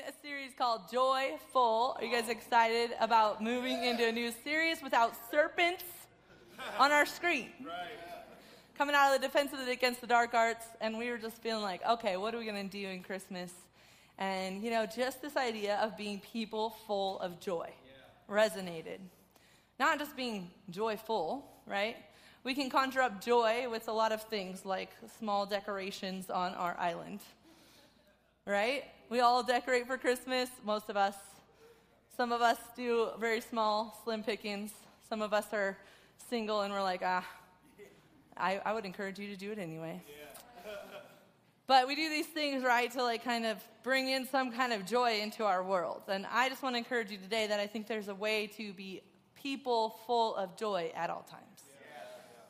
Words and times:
a 0.00 0.12
series 0.20 0.50
called 0.56 0.82
Joyful. 0.92 1.96
Are 1.98 2.04
you 2.04 2.12
guys 2.12 2.28
excited 2.28 2.90
about 3.00 3.42
moving 3.42 3.82
into 3.84 4.06
a 4.06 4.12
new 4.12 4.30
series 4.44 4.82
without 4.82 5.14
serpents 5.30 5.84
on 6.78 6.92
our 6.92 7.06
screen? 7.06 7.48
Coming 8.76 8.94
out 8.94 9.14
of 9.14 9.20
the 9.20 9.26
defensive 9.26 9.66
against 9.66 10.02
the 10.02 10.06
dark 10.06 10.34
arts, 10.34 10.66
and 10.82 10.98
we 10.98 11.10
were 11.10 11.16
just 11.16 11.40
feeling 11.40 11.62
like, 11.62 11.80
okay, 11.86 12.18
what 12.18 12.34
are 12.34 12.38
we 12.38 12.44
going 12.44 12.68
to 12.68 12.70
do 12.70 12.86
in 12.88 13.02
Christmas? 13.02 13.52
And, 14.18 14.62
you 14.62 14.70
know, 14.70 14.84
just 14.84 15.22
this 15.22 15.36
idea 15.36 15.76
of 15.76 15.96
being 15.96 16.20
people 16.20 16.76
full 16.86 17.18
of 17.20 17.40
joy 17.40 17.70
resonated. 18.28 18.98
Not 19.78 19.98
just 19.98 20.14
being 20.14 20.50
joyful, 20.68 21.48
right? 21.66 21.96
We 22.44 22.54
can 22.54 22.68
conjure 22.68 23.00
up 23.00 23.24
joy 23.24 23.68
with 23.70 23.88
a 23.88 23.92
lot 23.92 24.12
of 24.12 24.22
things 24.24 24.66
like 24.66 24.90
small 25.18 25.46
decorations 25.46 26.28
on 26.28 26.52
our 26.54 26.76
island, 26.78 27.20
right? 28.46 28.84
We 29.08 29.20
all 29.20 29.44
decorate 29.44 29.86
for 29.86 29.96
Christmas, 29.96 30.48
most 30.64 30.90
of 30.90 30.96
us. 30.96 31.14
Some 32.16 32.32
of 32.32 32.42
us 32.42 32.58
do 32.74 33.10
very 33.20 33.40
small, 33.40 34.00
slim 34.02 34.24
pickings. 34.24 34.72
Some 35.08 35.22
of 35.22 35.32
us 35.32 35.46
are 35.52 35.78
single 36.28 36.62
and 36.62 36.74
we're 36.74 36.82
like, 36.82 37.02
ah, 37.04 37.24
I, 38.36 38.60
I 38.64 38.72
would 38.72 38.84
encourage 38.84 39.20
you 39.20 39.28
to 39.28 39.36
do 39.36 39.52
it 39.52 39.60
anyway. 39.60 40.02
Yeah. 40.08 40.72
but 41.68 41.86
we 41.86 41.94
do 41.94 42.08
these 42.08 42.26
things, 42.26 42.64
right, 42.64 42.90
to 42.94 43.02
like 43.04 43.22
kind 43.22 43.46
of 43.46 43.62
bring 43.84 44.08
in 44.08 44.26
some 44.26 44.50
kind 44.50 44.72
of 44.72 44.84
joy 44.84 45.20
into 45.20 45.44
our 45.44 45.62
world. 45.62 46.02
And 46.08 46.26
I 46.32 46.48
just 46.48 46.64
want 46.64 46.74
to 46.74 46.78
encourage 46.78 47.12
you 47.12 47.18
today 47.18 47.46
that 47.46 47.60
I 47.60 47.68
think 47.68 47.86
there's 47.86 48.08
a 48.08 48.14
way 48.14 48.48
to 48.56 48.72
be 48.72 49.02
people 49.40 50.00
full 50.08 50.34
of 50.34 50.56
joy 50.56 50.90
at 50.96 51.10
all 51.10 51.24
times. 51.30 51.62
Yeah. 51.80 51.96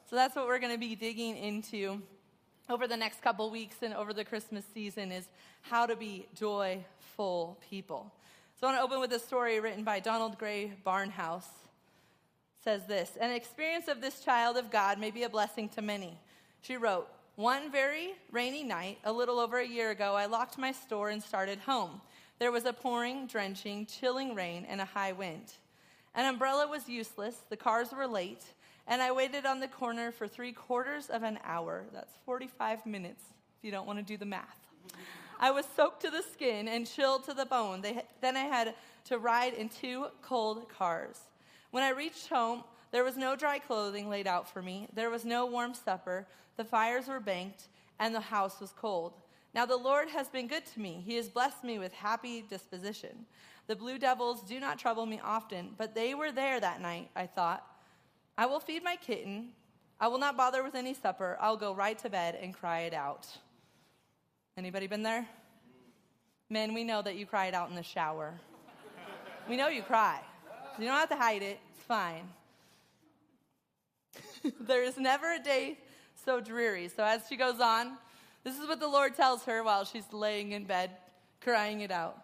So 0.08 0.16
that's 0.16 0.34
what 0.34 0.46
we're 0.46 0.58
going 0.58 0.72
to 0.72 0.78
be 0.78 0.94
digging 0.94 1.36
into 1.36 2.00
over 2.68 2.88
the 2.88 2.96
next 2.96 3.22
couple 3.22 3.50
weeks 3.50 3.76
and 3.82 3.94
over 3.94 4.12
the 4.12 4.24
Christmas 4.24 4.64
season 4.72 5.12
is 5.12 5.28
how 5.68 5.86
to 5.86 5.96
be 5.96 6.26
joyful 6.34 7.58
people. 7.68 8.12
So 8.60 8.66
I 8.66 8.70
want 8.70 8.78
to 8.78 8.84
open 8.84 9.00
with 9.00 9.12
a 9.12 9.18
story 9.18 9.58
written 9.60 9.84
by 9.84 10.00
Donald 10.00 10.38
Grey 10.38 10.72
Barnhouse. 10.86 11.48
It 12.58 12.64
says 12.64 12.86
this, 12.86 13.16
an 13.20 13.32
experience 13.32 13.88
of 13.88 14.00
this 14.00 14.20
child 14.20 14.56
of 14.56 14.70
God 14.70 14.98
may 14.98 15.10
be 15.10 15.24
a 15.24 15.28
blessing 15.28 15.68
to 15.70 15.82
many. 15.82 16.18
She 16.62 16.76
wrote, 16.76 17.08
one 17.34 17.70
very 17.70 18.14
rainy 18.30 18.64
night, 18.64 18.98
a 19.04 19.12
little 19.12 19.38
over 19.38 19.58
a 19.58 19.66
year 19.66 19.90
ago, 19.90 20.14
I 20.14 20.26
locked 20.26 20.56
my 20.56 20.72
store 20.72 21.10
and 21.10 21.22
started 21.22 21.58
home. 21.58 22.00
There 22.38 22.52
was 22.52 22.64
a 22.64 22.72
pouring, 22.72 23.26
drenching, 23.26 23.86
chilling 23.86 24.34
rain 24.34 24.66
and 24.68 24.80
a 24.80 24.86
high 24.86 25.12
wind. 25.12 25.52
An 26.14 26.26
umbrella 26.26 26.66
was 26.66 26.88
useless, 26.88 27.36
the 27.50 27.56
cars 27.56 27.92
were 27.92 28.06
late, 28.06 28.42
and 28.86 29.02
I 29.02 29.12
waited 29.12 29.44
on 29.44 29.60
the 29.60 29.68
corner 29.68 30.12
for 30.12 30.28
three 30.28 30.52
quarters 30.52 31.10
of 31.10 31.24
an 31.24 31.38
hour. 31.44 31.84
That's 31.92 32.12
45 32.24 32.86
minutes 32.86 33.22
if 33.58 33.64
you 33.64 33.70
don't 33.70 33.86
want 33.86 33.98
to 33.98 34.04
do 34.04 34.16
the 34.16 34.24
math. 34.24 34.66
I 35.38 35.50
was 35.50 35.66
soaked 35.76 36.02
to 36.02 36.10
the 36.10 36.22
skin 36.22 36.68
and 36.68 36.86
chilled 36.86 37.24
to 37.24 37.34
the 37.34 37.46
bone. 37.46 37.82
They, 37.82 38.02
then 38.20 38.36
I 38.36 38.44
had 38.44 38.74
to 39.06 39.18
ride 39.18 39.54
in 39.54 39.68
two 39.68 40.06
cold 40.22 40.68
cars. 40.68 41.20
When 41.70 41.82
I 41.82 41.90
reached 41.90 42.28
home, 42.28 42.64
there 42.90 43.04
was 43.04 43.16
no 43.16 43.36
dry 43.36 43.58
clothing 43.58 44.08
laid 44.08 44.26
out 44.26 44.48
for 44.48 44.62
me. 44.62 44.88
There 44.94 45.10
was 45.10 45.24
no 45.24 45.46
warm 45.46 45.74
supper. 45.74 46.26
The 46.56 46.64
fires 46.64 47.08
were 47.08 47.20
banked, 47.20 47.68
and 47.98 48.14
the 48.14 48.20
house 48.20 48.60
was 48.60 48.72
cold. 48.72 49.12
Now 49.54 49.66
the 49.66 49.76
Lord 49.76 50.08
has 50.08 50.28
been 50.28 50.48
good 50.48 50.66
to 50.66 50.80
me. 50.80 51.02
He 51.04 51.16
has 51.16 51.28
blessed 51.28 51.64
me 51.64 51.78
with 51.78 51.92
happy 51.92 52.42
disposition. 52.42 53.26
The 53.66 53.76
blue 53.76 53.98
devils 53.98 54.42
do 54.42 54.60
not 54.60 54.78
trouble 54.78 55.06
me 55.06 55.20
often, 55.22 55.70
but 55.76 55.94
they 55.94 56.14
were 56.14 56.30
there 56.30 56.60
that 56.60 56.80
night, 56.80 57.10
I 57.16 57.26
thought. 57.26 57.66
I 58.38 58.46
will 58.46 58.60
feed 58.60 58.84
my 58.84 58.96
kitten. 58.96 59.48
I 59.98 60.08
will 60.08 60.18
not 60.18 60.36
bother 60.36 60.62
with 60.62 60.74
any 60.74 60.94
supper. 60.94 61.38
I'll 61.40 61.56
go 61.56 61.74
right 61.74 61.98
to 61.98 62.10
bed 62.10 62.38
and 62.40 62.54
cry 62.54 62.80
it 62.80 62.94
out. 62.94 63.26
Anybody 64.58 64.86
been 64.86 65.02
there? 65.02 65.26
Men, 66.48 66.72
we 66.72 66.82
know 66.82 67.02
that 67.02 67.16
you 67.16 67.26
cried 67.26 67.52
out 67.52 67.68
in 67.68 67.76
the 67.76 67.82
shower. 67.82 68.32
we 69.50 69.56
know 69.56 69.68
you 69.68 69.82
cry. 69.82 70.20
You 70.78 70.86
don't 70.86 70.94
have 70.96 71.10
to 71.10 71.16
hide 71.16 71.42
it. 71.42 71.60
It's 71.74 71.84
fine. 71.84 72.26
there 74.60 74.82
is 74.82 74.96
never 74.96 75.34
a 75.34 75.38
day 75.38 75.78
so 76.24 76.40
dreary. 76.40 76.88
So 76.88 77.04
as 77.04 77.22
she 77.28 77.36
goes 77.36 77.60
on, 77.60 77.98
this 78.44 78.58
is 78.58 78.66
what 78.66 78.80
the 78.80 78.88
Lord 78.88 79.14
tells 79.14 79.44
her 79.44 79.62
while 79.62 79.84
she's 79.84 80.10
laying 80.10 80.52
in 80.52 80.64
bed, 80.64 80.90
crying 81.42 81.82
it 81.82 81.90
out. 81.90 82.16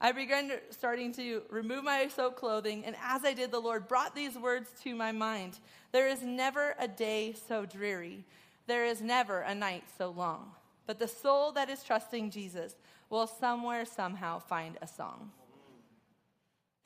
I 0.00 0.10
began 0.10 0.50
starting 0.70 1.12
to 1.14 1.42
remove 1.48 1.84
my 1.84 2.08
soaked 2.08 2.38
clothing, 2.38 2.84
and 2.86 2.96
as 3.04 3.24
I 3.24 3.34
did, 3.34 3.52
the 3.52 3.60
Lord 3.60 3.86
brought 3.86 4.16
these 4.16 4.36
words 4.36 4.70
to 4.82 4.96
my 4.96 5.12
mind 5.12 5.58
There 5.92 6.08
is 6.08 6.22
never 6.22 6.74
a 6.78 6.88
day 6.88 7.36
so 7.48 7.66
dreary, 7.66 8.24
there 8.66 8.84
is 8.84 9.00
never 9.00 9.40
a 9.40 9.54
night 9.54 9.84
so 9.96 10.10
long. 10.10 10.52
But 10.88 10.98
the 10.98 11.06
soul 11.06 11.52
that 11.52 11.68
is 11.68 11.84
trusting 11.84 12.30
Jesus 12.30 12.74
will 13.10 13.26
somewhere, 13.26 13.84
somehow 13.84 14.38
find 14.38 14.78
a 14.80 14.86
song. 14.86 15.30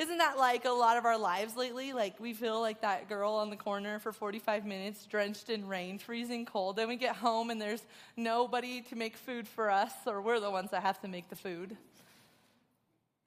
Isn't 0.01 0.19
that 0.19 0.37
like 0.37 0.65
a 0.65 0.71
lot 0.71 0.97
of 0.97 1.05
our 1.05 1.17
lives 1.17 1.57
lately? 1.57 1.93
Like 1.93 2.19
we 2.19 2.35
feel 2.35 2.61
like 2.61 2.81
that 2.81 3.09
girl 3.09 3.35
on 3.35 3.49
the 3.49 3.57
corner 3.57 4.01
for 4.01 4.11
45 4.11 4.67
minutes, 4.67 5.07
drenched 5.07 5.51
in 5.51 5.69
rain, 5.69 6.01
freezing 6.01 6.45
cold. 6.45 6.75
Then 6.75 6.89
we 6.89 6.97
get 6.97 7.15
home 7.15 7.51
and 7.51 7.63
there's 7.63 7.87
nobody 8.17 8.81
to 8.81 8.97
make 8.97 9.17
food 9.17 9.47
for 9.47 9.71
us, 9.71 9.93
or 10.05 10.21
we're 10.21 10.41
the 10.41 10.51
ones 10.51 10.73
that 10.73 10.83
have 10.83 11.01
to 11.03 11.09
make 11.09 11.29
the 11.31 11.37
food. 11.37 11.77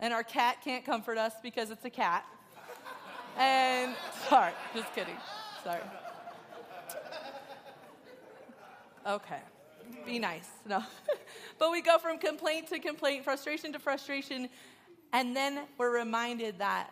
And 0.02 0.14
our 0.14 0.24
cat 0.24 0.58
can't 0.62 0.84
comfort 0.84 1.18
us 1.18 1.34
because 1.42 1.72
it's 1.72 1.86
a 1.86 1.90
cat. 1.90 2.26
And 3.38 3.96
sorry, 4.28 4.52
just 4.76 4.94
kidding. 4.94 5.16
Sorry. 5.64 5.80
Okay. 9.08 9.40
Be 10.06 10.20
nice. 10.20 10.48
No. 10.68 10.84
but 11.60 11.72
we 11.72 11.82
go 11.82 11.98
from 11.98 12.18
complaint 12.18 12.68
to 12.70 12.80
complaint, 12.80 13.24
frustration 13.24 13.74
to 13.74 13.80
frustration, 13.80 14.50
and 15.14 15.36
then 15.36 15.62
we're 15.78 15.94
reminded 15.94 16.60
that 16.60 16.92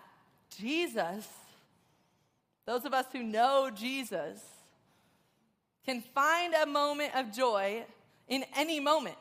Jesus, 0.58 1.28
those 2.66 2.86
of 2.86 2.94
us 2.94 3.06
who 3.12 3.24
know 3.24 3.70
Jesus, 3.74 4.42
can 5.86 6.02
find 6.02 6.54
a 6.54 6.66
moment 6.66 7.16
of 7.16 7.32
joy 7.32 7.84
in 8.28 8.46
any 8.56 8.80
moment. 8.80 9.18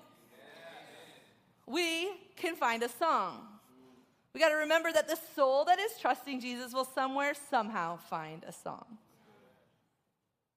We 1.66 2.10
can 2.36 2.56
find 2.56 2.82
a 2.82 2.88
song. 2.88 3.46
We 4.34 4.40
got 4.40 4.48
to 4.48 4.56
remember 4.56 4.92
that 4.92 5.08
the 5.08 5.18
soul 5.36 5.64
that 5.66 5.78
is 5.78 5.92
trusting 6.00 6.40
Jesus 6.40 6.72
will 6.72 6.84
somewhere, 6.84 7.34
somehow 7.50 7.96
find 7.96 8.44
a 8.46 8.52
song. 8.52 8.98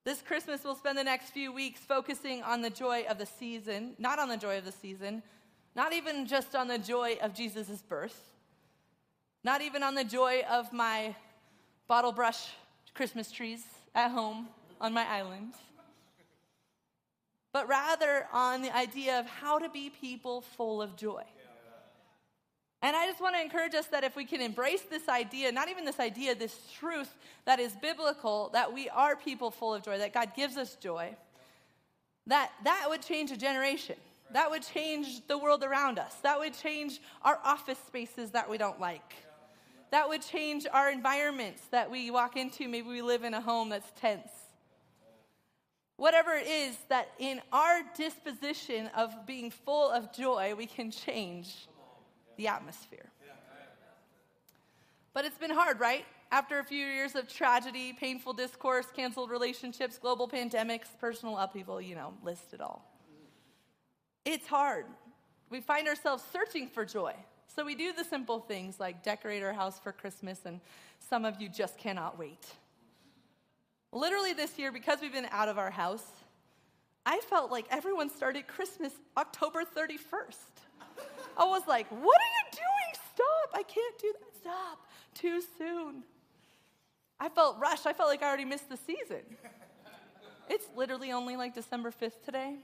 This 0.05 0.21
Christmas, 0.21 0.63
we'll 0.63 0.75
spend 0.75 0.99
the 0.99 1.03
next 1.03 1.31
few 1.31 1.51
weeks 1.51 1.79
focusing 1.79 2.43
on 2.43 2.61
the 2.61 2.69
joy 2.69 3.05
of 3.09 3.17
the 3.17 3.25
season, 3.25 3.95
not 3.97 4.19
on 4.19 4.29
the 4.29 4.37
joy 4.37 4.59
of 4.59 4.63
the 4.63 4.71
season, 4.71 5.23
not 5.75 5.93
even 5.93 6.27
just 6.27 6.55
on 6.55 6.67
the 6.67 6.77
joy 6.77 7.17
of 7.23 7.33
Jesus' 7.33 7.81
birth, 7.81 8.35
not 9.43 9.61
even 9.61 9.81
on 9.81 9.95
the 9.95 10.03
joy 10.03 10.43
of 10.47 10.71
my 10.71 11.15
bottle 11.87 12.11
brush 12.11 12.49
Christmas 12.93 13.31
trees 13.31 13.63
at 13.95 14.11
home 14.11 14.47
on 14.79 14.93
my 14.93 15.07
island, 15.07 15.53
but 17.51 17.67
rather 17.67 18.27
on 18.31 18.61
the 18.61 18.75
idea 18.77 19.19
of 19.19 19.25
how 19.25 19.57
to 19.57 19.69
be 19.69 19.89
people 19.89 20.41
full 20.41 20.83
of 20.83 20.95
joy. 20.95 21.23
And 22.85 22.95
I 22.95 23.07
just 23.07 23.19
want 23.19 23.33
to 23.33 23.41
encourage 23.41 23.73
us 23.73 23.87
that 23.87 24.03
if 24.03 24.15
we 24.15 24.25
can 24.25 24.41
embrace 24.41 24.83
this 24.83 25.09
idea, 25.09 25.51
not 25.51 25.69
even 25.69 25.85
this 25.85 25.99
idea, 25.99 26.35
this 26.35 26.55
truth 26.77 27.09
that 27.45 27.59
is 27.59 27.73
biblical, 27.73 28.51
that 28.53 28.71
we 28.71 28.89
are 28.89 29.15
people 29.15 29.49
full 29.49 29.73
of 29.73 29.81
joy, 29.81 29.97
that 29.97 30.13
God 30.13 30.33
gives 30.35 30.55
us 30.55 30.75
joy, 30.75 31.15
that 32.27 32.51
that 32.63 32.85
would 32.87 33.01
change 33.01 33.31
a 33.31 33.37
generation. 33.37 33.95
That 34.33 34.51
would 34.51 34.61
change 34.61 35.25
the 35.25 35.35
world 35.35 35.63
around 35.63 35.97
us. 35.97 36.13
That 36.21 36.37
would 36.37 36.53
change 36.53 37.01
our 37.23 37.39
office 37.43 37.79
spaces 37.87 38.29
that 38.31 38.47
we 38.47 38.59
don't 38.59 38.79
like. 38.79 39.15
That 39.89 40.07
would 40.07 40.21
change 40.21 40.67
our 40.71 40.91
environments 40.91 41.63
that 41.71 41.89
we 41.89 42.11
walk 42.11 42.37
into. 42.37 42.67
Maybe 42.67 42.87
we 42.87 43.01
live 43.01 43.23
in 43.23 43.33
a 43.33 43.41
home 43.41 43.69
that's 43.69 43.91
tense. 43.99 44.29
Whatever 45.97 46.33
it 46.33 46.45
is 46.45 46.77
that 46.89 47.09
in 47.17 47.41
our 47.51 47.81
disposition 47.97 48.91
of 48.95 49.25
being 49.25 49.49
full 49.49 49.89
of 49.89 50.13
joy, 50.13 50.53
we 50.55 50.67
can 50.67 50.91
change 50.91 51.65
the 52.37 52.47
atmosphere. 52.47 53.09
But 55.13 55.25
it's 55.25 55.37
been 55.37 55.51
hard, 55.51 55.79
right? 55.79 56.05
After 56.31 56.59
a 56.59 56.63
few 56.63 56.85
years 56.85 57.15
of 57.15 57.29
tragedy, 57.29 57.93
painful 57.93 58.33
discourse, 58.33 58.87
canceled 58.93 59.29
relationships, 59.29 59.97
global 59.97 60.27
pandemics, 60.27 60.87
personal 60.99 61.37
upheaval, 61.37 61.79
you 61.79 61.95
know, 61.95 62.13
list 62.23 62.53
it 62.53 62.59
all. 62.59 62.85
It's 64.25 64.47
hard. 64.47 64.85
We 65.49 65.61
find 65.61 65.87
ourselves 65.87 66.23
searching 66.33 66.67
for 66.67 66.83
joy. 66.83 67.13
So 67.55 67.63
we 67.63 67.75
do 67.75 67.93
the 67.93 68.03
simple 68.03 68.39
things 68.39 68.79
like 68.79 69.03
decorate 69.03 69.43
our 69.43 69.53
house 69.53 69.79
for 69.79 69.93
Christmas, 69.93 70.41
and 70.45 70.59
some 70.99 71.23
of 71.23 71.39
you 71.39 71.47
just 71.47 71.77
cannot 71.77 72.19
wait. 72.19 72.45
Literally 73.93 74.33
this 74.33 74.59
year, 74.59 74.73
because 74.73 74.99
we've 74.99 75.13
been 75.13 75.29
out 75.31 75.47
of 75.47 75.57
our 75.57 75.71
house, 75.71 76.05
I 77.05 77.21
felt 77.29 77.51
like 77.51 77.67
everyone 77.69 78.09
started 78.09 78.47
Christmas 78.47 78.91
October 79.15 79.63
31st. 79.63 80.64
I 81.37 81.45
was 81.45 81.63
like, 81.67 81.87
what 81.89 82.01
are 82.21 82.33
you 82.37 82.51
doing? 82.51 83.05
Stop. 83.13 83.49
I 83.53 83.63
can't 83.63 83.97
do 83.99 84.13
that. 84.19 84.39
Stop. 84.41 84.87
Too 85.13 85.41
soon. 85.57 86.03
I 87.19 87.29
felt 87.29 87.57
rushed. 87.59 87.85
I 87.85 87.93
felt 87.93 88.09
like 88.09 88.21
I 88.21 88.27
already 88.27 88.45
missed 88.45 88.69
the 88.69 88.77
season. 88.77 89.21
It's 90.49 90.65
literally 90.75 91.11
only 91.11 91.37
like 91.37 91.55
December 91.55 91.91
5th 91.91 92.23
today. 92.23 92.55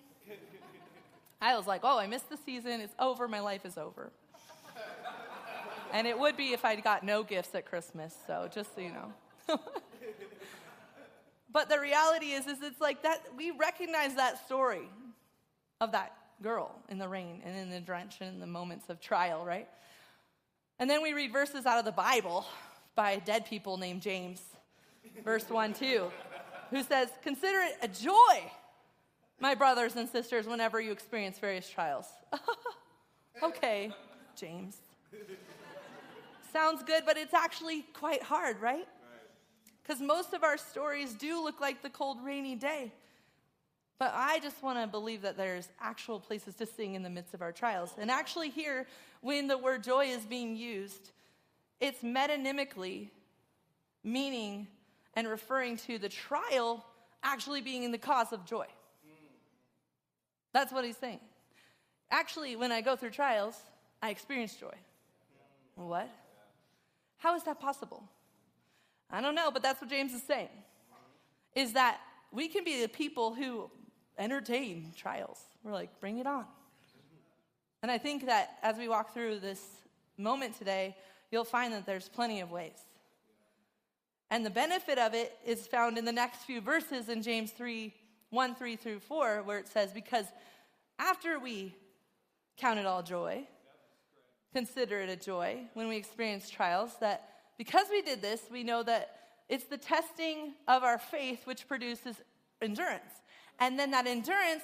I 1.41 1.55
was 1.57 1.65
like, 1.65 1.81
oh, 1.83 1.97
I 1.97 2.05
missed 2.07 2.29
the 2.29 2.37
season. 2.37 2.81
It's 2.81 2.93
over. 2.99 3.27
My 3.27 3.39
life 3.39 3.65
is 3.65 3.77
over. 3.77 4.11
And 5.93 6.07
it 6.07 6.17
would 6.17 6.37
be 6.37 6.53
if 6.53 6.63
I 6.63 6.75
got 6.77 7.03
no 7.03 7.23
gifts 7.23 7.53
at 7.53 7.65
Christmas, 7.65 8.15
so 8.25 8.47
just 8.53 8.75
so 8.75 8.81
you 8.81 8.93
know. 8.93 9.57
but 11.51 11.67
the 11.67 11.79
reality 11.79 12.27
is, 12.27 12.47
is 12.47 12.61
it's 12.61 12.79
like 12.79 13.03
that, 13.03 13.19
we 13.35 13.51
recognize 13.51 14.15
that 14.15 14.45
story 14.45 14.87
of 15.81 15.91
that 15.91 16.15
girl 16.41 16.71
in 16.89 16.97
the 16.97 17.07
rain 17.07 17.41
and 17.45 17.55
in 17.55 17.69
the 17.69 17.79
drench 17.79 18.17
and 18.19 18.33
in 18.33 18.39
the 18.39 18.47
moments 18.47 18.89
of 18.89 18.99
trial, 18.99 19.45
right? 19.45 19.67
And 20.79 20.89
then 20.89 21.01
we 21.01 21.13
read 21.13 21.31
verses 21.31 21.65
out 21.65 21.79
of 21.79 21.85
the 21.85 21.91
Bible 21.91 22.45
by 22.95 23.17
dead 23.17 23.45
people 23.45 23.77
named 23.77 24.01
James, 24.01 24.41
verse 25.23 25.49
1 25.49 25.73
2, 25.73 26.11
who 26.71 26.83
says, 26.83 27.09
Consider 27.23 27.59
it 27.59 27.77
a 27.81 27.87
joy, 27.87 28.51
my 29.39 29.55
brothers 29.55 29.95
and 29.95 30.09
sisters, 30.09 30.47
whenever 30.47 30.81
you 30.81 30.91
experience 30.91 31.37
various 31.39 31.69
trials. 31.69 32.07
okay, 33.43 33.91
James. 34.35 34.77
Sounds 36.51 36.83
good, 36.83 37.03
but 37.05 37.17
it's 37.17 37.33
actually 37.33 37.85
quite 37.93 38.23
hard, 38.23 38.59
right? 38.59 38.87
Because 39.81 40.01
most 40.01 40.33
of 40.33 40.43
our 40.43 40.57
stories 40.57 41.13
do 41.13 41.41
look 41.43 41.61
like 41.61 41.81
the 41.81 41.89
cold, 41.89 42.17
rainy 42.23 42.55
day. 42.55 42.91
But 44.01 44.13
I 44.15 44.39
just 44.39 44.63
want 44.63 44.79
to 44.79 44.87
believe 44.87 45.21
that 45.21 45.37
there's 45.37 45.69
actual 45.79 46.19
places 46.19 46.55
to 46.55 46.65
sing 46.65 46.95
in 46.95 47.03
the 47.03 47.09
midst 47.11 47.35
of 47.35 47.43
our 47.43 47.51
trials. 47.51 47.93
And 47.99 48.09
actually, 48.09 48.49
here, 48.49 48.87
when 49.21 49.47
the 49.47 49.59
word 49.59 49.83
joy 49.83 50.05
is 50.07 50.25
being 50.25 50.55
used, 50.55 51.11
it's 51.79 52.01
metonymically 52.01 53.11
meaning 54.03 54.65
and 55.13 55.27
referring 55.27 55.77
to 55.77 55.99
the 55.99 56.09
trial 56.09 56.83
actually 57.21 57.61
being 57.61 57.91
the 57.91 57.99
cause 57.99 58.33
of 58.33 58.43
joy. 58.43 58.65
That's 60.51 60.73
what 60.73 60.83
he's 60.83 60.97
saying. 60.97 61.19
Actually, 62.09 62.55
when 62.55 62.71
I 62.71 62.81
go 62.81 62.95
through 62.95 63.11
trials, 63.11 63.55
I 64.01 64.09
experience 64.09 64.55
joy. 64.55 64.73
What? 65.75 66.09
How 67.17 67.35
is 67.35 67.43
that 67.43 67.59
possible? 67.59 68.03
I 69.11 69.21
don't 69.21 69.35
know, 69.35 69.51
but 69.51 69.61
that's 69.61 69.79
what 69.79 69.91
James 69.91 70.11
is 70.11 70.23
saying. 70.23 70.49
Is 71.53 71.73
that 71.73 71.99
we 72.31 72.47
can 72.47 72.63
be 72.63 72.81
the 72.81 72.89
people 72.89 73.35
who 73.35 73.69
entertain 74.21 74.93
trials. 74.95 75.39
We're 75.63 75.73
like, 75.73 75.99
bring 75.99 76.19
it 76.19 76.27
on. 76.27 76.45
And 77.81 77.89
I 77.89 77.97
think 77.97 78.27
that 78.27 78.59
as 78.61 78.77
we 78.77 78.87
walk 78.87 79.13
through 79.13 79.39
this 79.39 79.61
moment 80.17 80.57
today, 80.57 80.95
you'll 81.31 81.43
find 81.43 81.73
that 81.73 81.87
there's 81.87 82.07
plenty 82.07 82.39
of 82.39 82.51
ways. 82.51 82.77
And 84.29 84.45
the 84.45 84.51
benefit 84.51 84.99
of 84.99 85.13
it 85.13 85.37
is 85.45 85.65
found 85.67 85.97
in 85.97 86.05
the 86.05 86.11
next 86.11 86.43
few 86.43 86.61
verses 86.61 87.09
in 87.09 87.21
James 87.21 87.51
3 87.51 87.93
1 88.29 88.55
3 88.55 88.75
through 88.77 88.99
4, 88.99 89.41
where 89.43 89.57
it 89.57 89.67
says, 89.67 89.91
Because 89.91 90.25
after 90.97 91.37
we 91.37 91.75
count 92.55 92.79
it 92.79 92.85
all 92.85 93.03
joy, 93.03 93.45
consider 94.53 95.01
it 95.01 95.09
a 95.09 95.17
joy 95.17 95.63
when 95.73 95.89
we 95.89 95.97
experience 95.97 96.49
trials, 96.49 96.91
that 97.01 97.27
because 97.57 97.87
we 97.89 98.01
did 98.01 98.21
this, 98.21 98.41
we 98.49 98.63
know 98.63 98.83
that 98.83 99.17
it's 99.49 99.65
the 99.65 99.77
testing 99.77 100.53
of 100.67 100.83
our 100.83 100.97
faith 100.97 101.45
which 101.45 101.67
produces 101.67 102.15
endurance. 102.61 103.21
And 103.61 103.77
then 103.77 103.91
that 103.91 104.07
endurance 104.07 104.63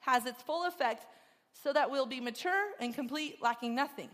has 0.00 0.24
its 0.24 0.42
full 0.42 0.64
effect 0.64 1.06
so 1.52 1.72
that 1.74 1.90
we'll 1.90 2.06
be 2.06 2.18
mature 2.18 2.70
and 2.80 2.94
complete, 2.94 3.42
lacking 3.42 3.74
nothing. 3.74 4.08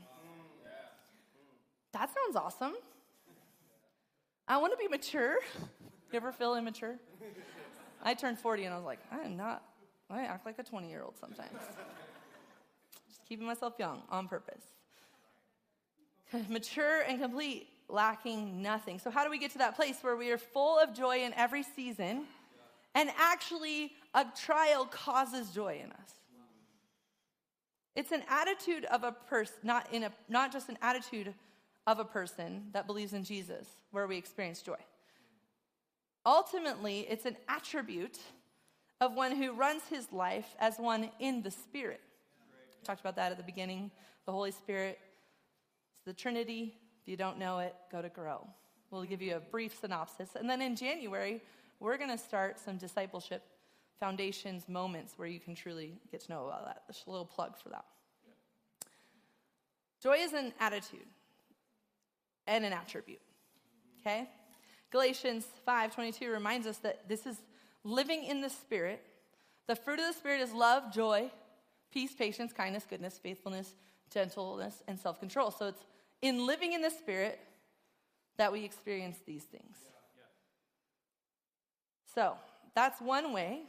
That 1.92 2.10
sounds 2.12 2.34
awesome. 2.34 2.75
I 4.48 4.56
want 4.58 4.72
to 4.72 4.76
be 4.76 4.88
mature. 4.88 5.38
You 6.12 6.19
ever 6.19 6.31
feel 6.31 6.54
immature? 6.54 6.94
I 8.04 8.14
turned 8.14 8.38
40 8.38 8.66
and 8.66 8.75
I 8.75 8.76
was 8.76 8.86
like, 8.86 9.00
I 9.10 9.22
am 9.22 9.36
not, 9.36 9.64
I 10.08 10.22
act 10.22 10.46
like 10.46 10.60
a 10.60 10.62
20 10.62 10.88
year 10.88 11.02
old 11.02 11.19
sometimes. 11.19 11.58
Just 13.08 13.25
keeping 13.28 13.44
myself 13.44 13.75
young 13.80 14.00
on 14.08 14.28
purpose. 14.28 14.62
mature 16.48 17.00
and 17.00 17.20
complete, 17.20 17.66
lacking 17.88 18.62
nothing. 18.62 19.00
So, 19.00 19.10
how 19.10 19.25
do 19.25 19.30
we 19.30 19.38
get 19.38 19.50
to 19.52 19.58
that 19.58 19.75
place 19.75 19.96
where 20.02 20.14
we 20.14 20.30
are 20.30 20.38
full 20.38 20.78
of 20.78 20.94
joy 20.94 21.25
in 21.25 21.34
every 21.34 21.64
season 21.64 22.26
and 22.94 23.11
actually 23.19 23.93
a 24.14 24.25
trial 24.44 24.87
causes 24.87 25.50
joy 25.50 25.81
in 25.82 25.91
us? 25.93 26.14
It's 27.96 28.11
an 28.11 28.23
attitude 28.29 28.85
of 28.87 29.05
a 29.05 29.12
person, 29.12 29.56
not, 29.62 29.93
in 29.93 30.05
a, 30.05 30.12
not 30.29 30.52
just 30.52 30.69
an 30.69 30.79
attitude 30.82 31.32
of 31.87 31.99
a 31.99 32.05
person 32.05 32.64
that 32.73 32.87
believes 32.87 33.12
in 33.12 33.25
Jesus 33.25 33.69
where 33.91 34.06
we 34.06 34.17
experience 34.17 34.62
joy. 34.62 34.79
Ultimately, 36.26 37.00
it's 37.08 37.26
an 37.26 37.37
attribute 37.49 38.19
of 39.00 39.14
one 39.14 39.37
who 39.37 39.52
runs 39.52 39.82
his 39.88 40.11
life 40.12 40.56
as 40.58 40.79
one 40.79 41.11
in 41.20 41.43
the 41.43 41.50
Spirit. 41.50 42.00
We 42.81 42.87
talked 42.87 43.00
about 43.00 43.17
that 43.17 43.31
at 43.31 43.37
the 43.37 43.44
beginning. 43.44 43.90
The 44.25 44.32
Holy 44.32 44.50
Spirit, 44.50 44.99
it's 45.93 46.00
the 46.05 46.14
Trinity. 46.14 46.75
If 47.02 47.08
you 47.08 47.17
don't 47.17 47.38
know 47.38 47.58
it, 47.58 47.75
go 47.93 48.00
to 48.00 48.08
Grow. 48.08 48.49
We'll 48.90 49.05
give 49.05 49.20
you 49.20 49.37
a 49.37 49.40
brief 49.40 49.79
synopsis. 49.79 50.31
And 50.35 50.49
then 50.49 50.62
in 50.62 50.76
January, 50.76 51.43
we're 51.81 51.97
going 51.97 52.11
to 52.11 52.19
start 52.19 52.59
some 52.59 52.76
discipleship 52.76 53.43
foundations 53.99 54.69
moments 54.69 55.15
where 55.17 55.29
you 55.29 55.41
can 55.41 55.55
truly 55.55 55.99
get 56.11 56.21
to 56.21 56.32
know 56.32 56.47
about 56.47 56.65
that. 56.65 56.82
Just 56.87 57.06
a 57.06 57.11
little 57.11 57.26
plug 57.26 57.56
for 57.56 57.69
that. 57.71 57.85
Joy 60.03 60.17
is 60.19 60.32
an 60.32 60.53
attitude 60.61 61.06
and 62.47 62.65
an 62.65 62.73
attribute. 62.73 63.21
Okay? 64.00 64.29
Galatians 64.91 65.47
5:22 65.67 66.31
reminds 66.31 66.67
us 66.67 66.79
that 66.79 67.09
this 67.09 67.26
is 67.26 67.41
living 67.82 68.25
in 68.25 68.41
the 68.41 68.50
spirit. 68.50 69.05
The 69.67 69.75
fruit 69.75 69.99
of 69.99 70.06
the 70.06 70.12
spirit 70.12 70.41
is 70.41 70.53
love, 70.53 70.93
joy, 70.93 71.31
peace, 71.91 72.15
patience, 72.15 72.53
kindness, 72.53 72.85
goodness, 72.88 73.19
faithfulness, 73.19 73.75
gentleness, 74.11 74.82
and 74.87 75.00
self-control. 75.00 75.53
So 75.53 75.69
it's 75.69 75.85
in 76.21 76.47
living 76.47 76.75
in 76.75 76.82
the 76.82 76.91
spirit 76.91 77.41
that 78.37 78.53
we 78.53 78.65
experience 78.65 79.19
these 79.26 79.44
things. 79.44 79.76
So, 82.14 82.34
that's 82.75 83.00
one 83.00 83.32
way 83.32 83.62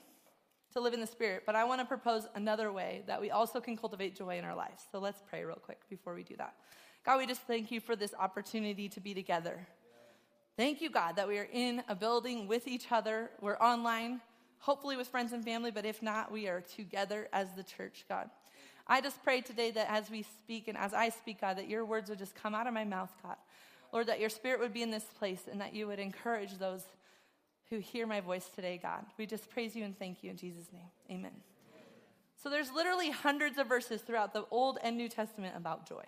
to 0.74 0.82
live 0.82 0.94
in 0.94 1.00
the 1.00 1.08
Spirit, 1.08 1.44
but 1.46 1.56
I 1.56 1.64
want 1.64 1.80
to 1.80 1.86
propose 1.86 2.28
another 2.36 2.72
way 2.72 3.04
that 3.08 3.22
we 3.22 3.32
also 3.32 3.62
can 3.62 3.78
cultivate 3.78 4.16
joy 4.16 4.38
in 4.38 4.44
our 4.44 4.56
lives. 4.56 4.84
So 4.92 5.00
let's 5.00 5.24
pray 5.30 5.46
real 5.46 5.56
quick 5.56 5.80
before 5.90 6.14
we 6.14 6.24
do 6.24 6.36
that. 6.38 6.54
God, 7.06 7.20
we 7.20 7.26
just 7.26 7.42
thank 7.44 7.72
you 7.72 7.80
for 7.80 7.96
this 7.96 8.14
opportunity 8.20 8.90
to 8.90 9.00
be 9.00 9.14
together. 9.14 9.66
Thank 10.58 10.82
you, 10.82 10.90
God, 10.90 11.16
that 11.16 11.28
we 11.28 11.38
are 11.38 11.48
in 11.52 11.82
a 11.88 11.96
building 11.96 12.48
with 12.48 12.68
each 12.68 12.92
other. 12.92 13.30
We're 13.40 13.58
online, 13.58 14.20
hopefully 14.60 14.98
with 14.98 15.08
friends 15.08 15.32
and 15.32 15.46
family, 15.46 15.72
but 15.72 15.86
if 15.86 16.02
not, 16.02 16.32
we 16.32 16.48
are 16.48 16.62
together 16.62 17.30
as 17.32 17.48
the 17.56 17.64
church, 17.64 18.06
God. 18.10 18.30
I 18.88 19.02
just 19.02 19.24
pray 19.24 19.42
today 19.42 19.72
that 19.72 19.90
as 19.90 20.10
we 20.10 20.24
speak 20.24 20.68
and 20.68 20.78
as 20.78 20.94
I 20.94 21.10
speak, 21.10 21.42
God, 21.42 21.58
that 21.58 21.70
your 21.70 21.86
words 21.86 22.10
would 22.10 22.20
just 22.20 22.36
come 22.36 22.54
out 22.54 22.68
of 22.68 22.74
my 22.74 22.84
mouth, 22.84 23.14
God. 23.24 23.38
Lord, 23.94 24.08
that 24.08 24.20
your 24.20 24.30
spirit 24.30 24.60
would 24.60 24.74
be 24.74 24.82
in 24.82 24.92
this 24.92 25.06
place 25.18 25.44
and 25.50 25.62
that 25.62 25.74
you 25.74 25.88
would 25.88 26.00
encourage 26.00 26.58
those 26.58 26.84
who 27.70 27.80
hear 27.80 28.06
my 28.06 28.22
voice 28.22 28.50
today, 28.54 28.80
God. 28.82 29.06
We 29.18 29.26
just 29.26 29.50
praise 29.50 29.76
you 29.76 29.84
and 29.84 29.98
thank 29.98 30.24
you 30.24 30.30
in 30.30 30.38
Jesus' 30.38 30.72
name. 30.72 30.90
Amen. 31.10 31.32
So 32.42 32.50
there's 32.50 32.72
literally 32.72 33.10
hundreds 33.10 33.58
of 33.58 33.68
verses 33.68 34.02
throughout 34.02 34.34
the 34.34 34.46
Old 34.52 34.78
and 34.84 34.98
New 34.98 35.10
Testament 35.10 35.56
about 35.58 35.88
joy. 35.88 36.04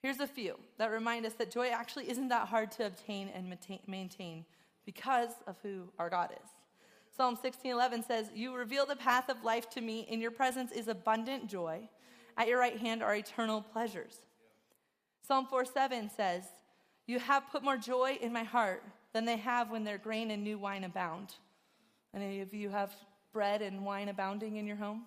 Here's 0.00 0.20
a 0.20 0.26
few 0.26 0.58
that 0.78 0.90
remind 0.90 1.26
us 1.26 1.34
that 1.34 1.50
joy 1.50 1.68
actually 1.68 2.10
isn't 2.10 2.28
that 2.28 2.48
hard 2.48 2.70
to 2.72 2.86
obtain 2.86 3.28
and 3.28 3.54
maintain 3.86 4.44
because 4.86 5.30
of 5.46 5.56
who 5.62 5.88
our 5.98 6.08
God 6.10 6.30
is. 6.42 6.50
Psalm 7.16 7.36
16:11 7.36 8.02
says, 8.02 8.30
"You 8.34 8.54
reveal 8.54 8.86
the 8.86 8.96
path 8.96 9.28
of 9.28 9.44
life 9.44 9.68
to 9.70 9.80
me. 9.80 10.00
In 10.00 10.20
your 10.20 10.30
presence 10.30 10.72
is 10.72 10.88
abundant 10.88 11.46
joy. 11.46 11.88
At 12.36 12.48
your 12.48 12.58
right 12.58 12.78
hand 12.78 13.02
are 13.02 13.14
eternal 13.14 13.62
pleasures." 13.62 14.26
Psalm 15.22 15.46
4:7 15.46 16.10
says, 16.10 16.54
"You 17.06 17.18
have 17.18 17.48
put 17.50 17.62
more 17.62 17.76
joy 17.76 18.18
in 18.20 18.32
my 18.32 18.42
heart 18.42 18.82
than 19.14 19.24
they 19.24 19.36
have 19.38 19.70
when 19.70 19.84
their 19.84 19.96
grain 19.96 20.30
and 20.32 20.44
new 20.44 20.58
wine 20.58 20.84
abound. 20.84 21.36
Any 22.14 22.40
of 22.40 22.52
you 22.52 22.68
have 22.68 22.92
bread 23.32 23.62
and 23.62 23.84
wine 23.84 24.08
abounding 24.08 24.56
in 24.56 24.66
your 24.66 24.76
home? 24.76 25.04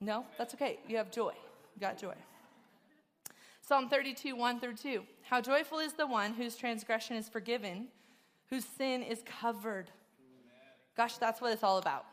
No? 0.00 0.24
That's 0.38 0.54
okay. 0.54 0.80
You 0.88 0.96
have 0.96 1.12
joy. 1.12 1.32
You 1.74 1.80
got 1.80 1.98
joy. 1.98 2.14
Psalm 3.60 3.88
32, 3.88 4.34
1 4.34 4.60
through 4.60 4.76
2. 4.76 5.02
How 5.22 5.40
joyful 5.40 5.78
is 5.78 5.92
the 5.92 6.06
one 6.06 6.32
whose 6.32 6.56
transgression 6.56 7.16
is 7.16 7.28
forgiven, 7.28 7.88
whose 8.48 8.64
sin 8.64 9.02
is 9.02 9.22
covered. 9.40 9.90
Gosh, 10.96 11.16
that's 11.18 11.40
what 11.40 11.52
it's 11.52 11.62
all 11.62 11.78
about. 11.78 12.04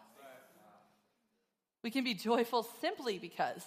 We 1.83 1.89
can 1.89 2.03
be 2.03 2.13
joyful 2.13 2.63
simply 2.79 3.17
because 3.17 3.63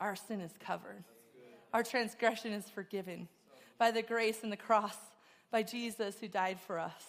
our 0.00 0.14
sin 0.14 0.40
is 0.40 0.52
covered, 0.58 1.04
our 1.72 1.82
transgression 1.82 2.52
is 2.52 2.68
forgiven 2.68 3.28
by 3.78 3.90
the 3.90 4.02
grace 4.02 4.42
and 4.42 4.52
the 4.52 4.56
cross 4.56 4.96
by 5.52 5.62
Jesus 5.62 6.16
who 6.18 6.26
died 6.26 6.58
for 6.58 6.80
us. 6.80 7.04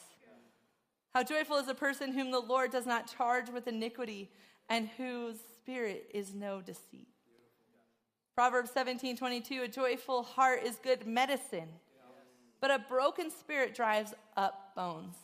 How 1.16 1.24
joyful 1.24 1.58
is 1.58 1.68
a 1.68 1.74
person 1.74 2.12
whom 2.12 2.32
the 2.32 2.40
Lord 2.40 2.72
does 2.72 2.86
not 2.86 3.12
charge 3.16 3.50
with 3.50 3.68
iniquity 3.68 4.30
and 4.70 4.90
whose 4.98 5.38
spirit 5.60 6.10
is 6.14 6.34
no 6.34 6.62
deceit. 6.62 7.08
Proverbs 8.36 8.72
17 8.72 9.16
22, 9.16 9.62
a 9.62 9.68
joyful 9.68 10.24
heart 10.24 10.64
is 10.64 10.76
good 10.84 11.06
medicine, 11.06 11.70
but 12.60 12.72
a 12.72 12.80
broken 12.90 13.30
spirit 13.30 13.76
drives 13.76 14.14
up 14.36 14.76
bones. 14.76 15.16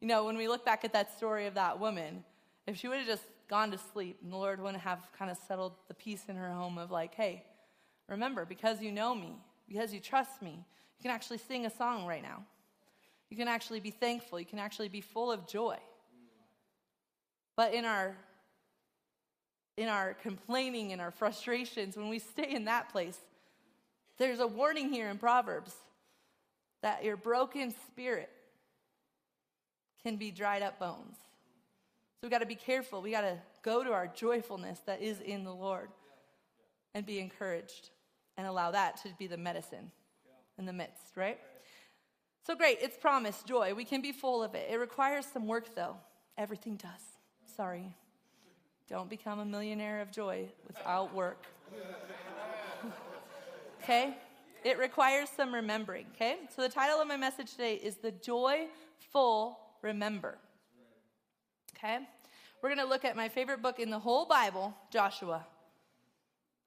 You 0.00 0.08
know, 0.08 0.24
when 0.24 0.36
we 0.36 0.48
look 0.48 0.64
back 0.64 0.84
at 0.84 0.94
that 0.94 1.16
story 1.16 1.46
of 1.46 1.54
that 1.54 1.78
woman, 1.78 2.24
if 2.66 2.76
she 2.76 2.88
would 2.88 2.98
have 2.98 3.06
just 3.06 3.24
gone 3.48 3.70
to 3.70 3.78
sleep 3.92 4.18
and 4.22 4.32
the 4.32 4.36
Lord 4.36 4.60
wouldn't 4.60 4.82
have 4.82 5.00
kind 5.16 5.30
of 5.30 5.36
settled 5.46 5.74
the 5.88 5.94
peace 5.94 6.24
in 6.28 6.36
her 6.36 6.50
home 6.50 6.78
of 6.78 6.90
like, 6.90 7.14
hey, 7.14 7.44
remember, 8.08 8.46
because 8.46 8.80
you 8.80 8.90
know 8.90 9.14
me, 9.14 9.36
because 9.68 9.92
you 9.92 10.00
trust 10.00 10.40
me, 10.40 10.64
you 11.02 11.08
can 11.08 11.16
actually 11.16 11.38
sing 11.38 11.66
a 11.66 11.70
song 11.70 12.06
right 12.06 12.22
now. 12.22 12.44
You 13.28 13.36
can 13.36 13.48
actually 13.48 13.80
be 13.80 13.90
thankful. 13.90 14.38
You 14.38 14.46
can 14.46 14.60
actually 14.60 14.88
be 14.88 15.00
full 15.00 15.32
of 15.32 15.48
joy. 15.48 15.76
But 17.56 17.74
in 17.74 17.84
our 17.84 18.16
in 19.76 19.88
our 19.88 20.14
complaining 20.14 20.92
and 20.92 21.00
our 21.00 21.10
frustrations, 21.10 21.96
when 21.96 22.08
we 22.08 22.20
stay 22.20 22.54
in 22.54 22.66
that 22.66 22.90
place, 22.90 23.18
there's 24.16 24.38
a 24.38 24.46
warning 24.46 24.92
here 24.92 25.08
in 25.10 25.18
Proverbs 25.18 25.74
that 26.82 27.02
your 27.02 27.16
broken 27.16 27.74
spirit 27.88 28.30
can 30.04 30.14
be 30.14 30.30
dried 30.30 30.62
up 30.62 30.78
bones. 30.78 31.16
So 32.20 32.28
we 32.28 32.28
got 32.28 32.42
to 32.42 32.46
be 32.46 32.54
careful. 32.54 33.02
We 33.02 33.10
got 33.10 33.22
to 33.22 33.38
go 33.64 33.82
to 33.82 33.92
our 33.92 34.06
joyfulness 34.06 34.78
that 34.86 35.02
is 35.02 35.20
in 35.20 35.42
the 35.42 35.54
Lord 35.54 35.88
and 36.94 37.04
be 37.04 37.18
encouraged 37.18 37.90
and 38.36 38.46
allow 38.46 38.70
that 38.70 38.98
to 38.98 39.08
be 39.18 39.26
the 39.26 39.36
medicine 39.36 39.90
in 40.58 40.66
the 40.66 40.72
midst, 40.72 41.16
right? 41.16 41.38
So 42.46 42.56
great, 42.56 42.78
it's 42.80 42.96
promised 42.96 43.46
joy. 43.46 43.74
We 43.74 43.84
can 43.84 44.02
be 44.02 44.12
full 44.12 44.42
of 44.42 44.54
it. 44.54 44.68
It 44.70 44.76
requires 44.76 45.26
some 45.26 45.46
work, 45.46 45.74
though. 45.74 45.96
Everything 46.36 46.76
does. 46.76 47.02
Sorry. 47.56 47.94
Don't 48.88 49.08
become 49.08 49.38
a 49.38 49.44
millionaire 49.44 50.00
of 50.00 50.10
joy 50.10 50.48
without 50.66 51.14
work. 51.14 51.46
okay? 53.82 54.16
It 54.64 54.78
requires 54.78 55.28
some 55.28 55.54
remembering, 55.54 56.06
okay? 56.14 56.36
So 56.54 56.62
the 56.62 56.68
title 56.68 57.00
of 57.00 57.08
my 57.08 57.16
message 57.16 57.52
today 57.52 57.76
is 57.76 57.96
The 57.96 58.10
Joyful 58.10 59.58
Remember. 59.82 60.38
Okay? 61.76 61.98
We're 62.62 62.74
to 62.74 62.84
look 62.84 63.04
at 63.04 63.16
my 63.16 63.28
favorite 63.28 63.62
book 63.62 63.80
in 63.80 63.90
the 63.90 63.98
whole 63.98 64.26
Bible, 64.26 64.74
Joshua. 64.90 65.46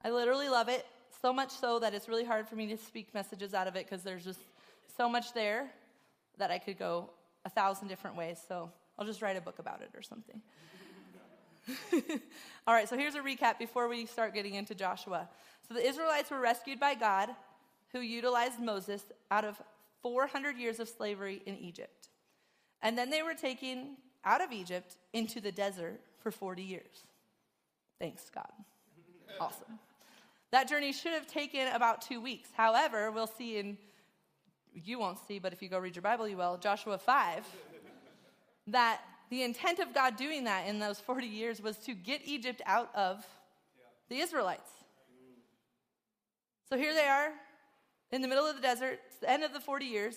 I 0.04 0.10
literally 0.10 0.50
love 0.50 0.68
it, 0.68 0.86
so 1.26 1.34
much 1.34 1.50
so 1.50 1.80
that 1.80 1.96
it's 1.96 2.08
really 2.08 2.24
hard 2.24 2.48
for 2.48 2.56
me 2.56 2.68
to 2.68 2.78
speak 2.78 3.12
messages 3.12 3.56
out 3.56 3.66
of 3.66 3.76
it 3.76 3.90
because 3.90 4.04
there's 4.04 4.24
just 4.24 4.42
so 4.96 5.10
much 5.10 5.34
there 5.34 5.72
that 6.38 6.52
I 6.52 6.60
could 6.60 6.78
go 6.78 7.10
a 7.46 7.50
thousand 7.50 7.88
different 7.88 8.16
ways. 8.16 8.40
So 8.48 8.70
I'll 9.00 9.08
just 9.08 9.24
write 9.24 9.36
a 9.36 9.42
book 9.42 9.58
about 9.58 9.82
it 9.82 9.90
or 9.96 10.04
something. 10.04 10.40
All 12.68 12.76
right, 12.76 12.88
so 12.88 12.96
here's 12.96 13.16
a 13.16 13.22
recap 13.22 13.58
before 13.58 13.88
we 13.88 14.06
start 14.06 14.36
getting 14.36 14.54
into 14.54 14.76
Joshua. 14.76 15.28
So 15.68 15.74
the 15.74 15.84
Israelites 15.84 16.30
were 16.30 16.40
rescued 16.40 16.80
by 16.80 16.94
God, 16.94 17.30
who 17.92 18.02
utilized 18.02 18.60
Moses 18.60 19.02
out 19.32 19.46
of 19.46 19.60
400 20.04 20.58
years 20.58 20.80
of 20.80 20.88
slavery 20.88 21.42
in 21.48 21.58
Egypt. 21.58 22.10
And 22.84 22.96
then 22.96 23.10
they 23.10 23.24
were 23.24 23.34
taken 23.34 23.98
out 24.24 24.44
of 24.44 24.52
Egypt 24.52 24.98
into 25.12 25.42
the 25.42 25.52
desert 25.52 26.02
for 26.20 26.30
40 26.30 26.62
years. 26.62 27.08
Thanks, 27.98 28.30
God. 28.30 28.52
Awesome. 29.40 29.80
That 30.52 30.70
journey 30.70 30.94
should 30.94 31.14
have 31.14 31.28
taken 31.28 31.68
about 31.70 32.02
two 32.02 32.22
weeks. 32.22 32.50
However, 32.56 33.12
we'll 33.12 33.28
see 33.28 33.58
in, 33.58 33.78
you 34.74 35.00
won't 35.00 35.20
see, 35.28 35.40
but 35.40 35.54
if 35.54 35.62
you 35.62 35.70
go 35.70 35.80
read 35.80 35.96
your 35.96 36.04
Bible, 36.04 36.28
you 36.28 36.38
will, 36.38 36.58
Joshua 36.58 36.98
5, 36.98 37.46
that 38.68 39.02
the 39.30 39.44
intent 39.44 39.80
of 39.80 39.94
God 39.94 40.16
doing 40.18 40.44
that 40.46 40.68
in 40.68 40.80
those 40.80 41.00
40 41.00 41.28
years 41.28 41.62
was 41.62 41.78
to 41.80 41.94
get 41.94 42.22
Egypt 42.26 42.62
out 42.66 42.90
of 42.96 43.26
the 44.10 44.20
Israelites. 44.20 44.70
So 46.70 46.78
here 46.78 46.94
they 46.94 47.06
are 47.06 47.32
in 48.12 48.22
the 48.22 48.28
middle 48.28 48.46
of 48.46 48.56
the 48.56 48.62
desert, 48.62 49.00
it's 49.08 49.18
the 49.18 49.30
end 49.30 49.44
of 49.44 49.54
the 49.54 49.60
40 49.60 49.86
years. 49.86 50.16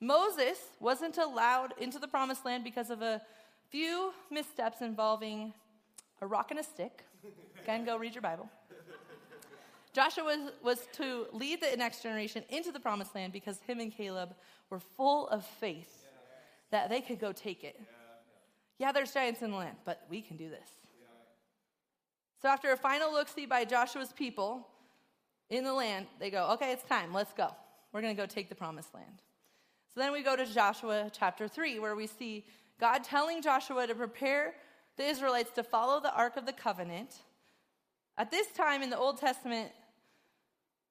Moses 0.00 0.58
wasn't 0.78 1.16
allowed 1.18 1.74
into 1.78 1.98
the 1.98 2.08
promised 2.08 2.44
land 2.44 2.64
because 2.64 2.90
of 2.90 3.02
a 3.02 3.22
few 3.70 4.12
missteps 4.30 4.80
involving 4.80 5.52
a 6.20 6.26
rock 6.26 6.50
and 6.50 6.60
a 6.60 6.62
stick. 6.62 7.04
Again, 7.62 7.84
go 7.84 7.96
read 7.96 8.14
your 8.14 8.22
Bible. 8.22 8.48
Joshua 9.92 10.24
was, 10.24 10.52
was 10.62 10.88
to 10.94 11.26
lead 11.32 11.60
the 11.60 11.76
next 11.76 12.02
generation 12.02 12.44
into 12.48 12.70
the 12.70 12.80
promised 12.80 13.14
land 13.14 13.32
because 13.32 13.58
him 13.66 13.80
and 13.80 13.92
Caleb 13.92 14.34
were 14.68 14.80
full 14.96 15.28
of 15.28 15.44
faith 15.44 16.04
that 16.70 16.88
they 16.88 17.00
could 17.00 17.18
go 17.18 17.32
take 17.32 17.64
it. 17.64 17.80
Yeah, 18.78 18.92
there's 18.92 19.12
giants 19.12 19.42
in 19.42 19.50
the 19.50 19.56
land, 19.56 19.76
but 19.84 20.06
we 20.08 20.22
can 20.22 20.36
do 20.36 20.48
this. 20.48 20.68
So 22.40 22.48
after 22.48 22.72
a 22.72 22.76
final 22.76 23.12
look 23.12 23.28
see 23.28 23.44
by 23.44 23.64
Joshua's 23.64 24.12
people 24.12 24.66
in 25.50 25.64
the 25.64 25.74
land, 25.74 26.06
they 26.18 26.30
go, 26.30 26.50
okay, 26.52 26.72
it's 26.72 26.84
time, 26.84 27.12
let's 27.12 27.32
go. 27.32 27.48
We're 27.92 28.00
going 28.00 28.14
to 28.14 28.20
go 28.20 28.26
take 28.26 28.48
the 28.48 28.54
promised 28.54 28.94
land. 28.94 29.22
So 29.94 30.00
then 30.00 30.12
we 30.12 30.22
go 30.22 30.36
to 30.36 30.46
Joshua 30.46 31.10
chapter 31.12 31.48
3, 31.48 31.80
where 31.80 31.96
we 31.96 32.06
see 32.06 32.46
God 32.78 33.04
telling 33.04 33.42
Joshua 33.42 33.86
to 33.86 33.94
prepare 33.94 34.54
the 34.96 35.04
Israelites 35.04 35.50
to 35.56 35.62
follow 35.62 36.00
the 36.00 36.14
Ark 36.14 36.36
of 36.36 36.46
the 36.46 36.52
Covenant. 36.52 37.16
At 38.16 38.30
this 38.30 38.46
time 38.48 38.82
in 38.82 38.90
the 38.90 38.98
Old 38.98 39.18
Testament, 39.18 39.72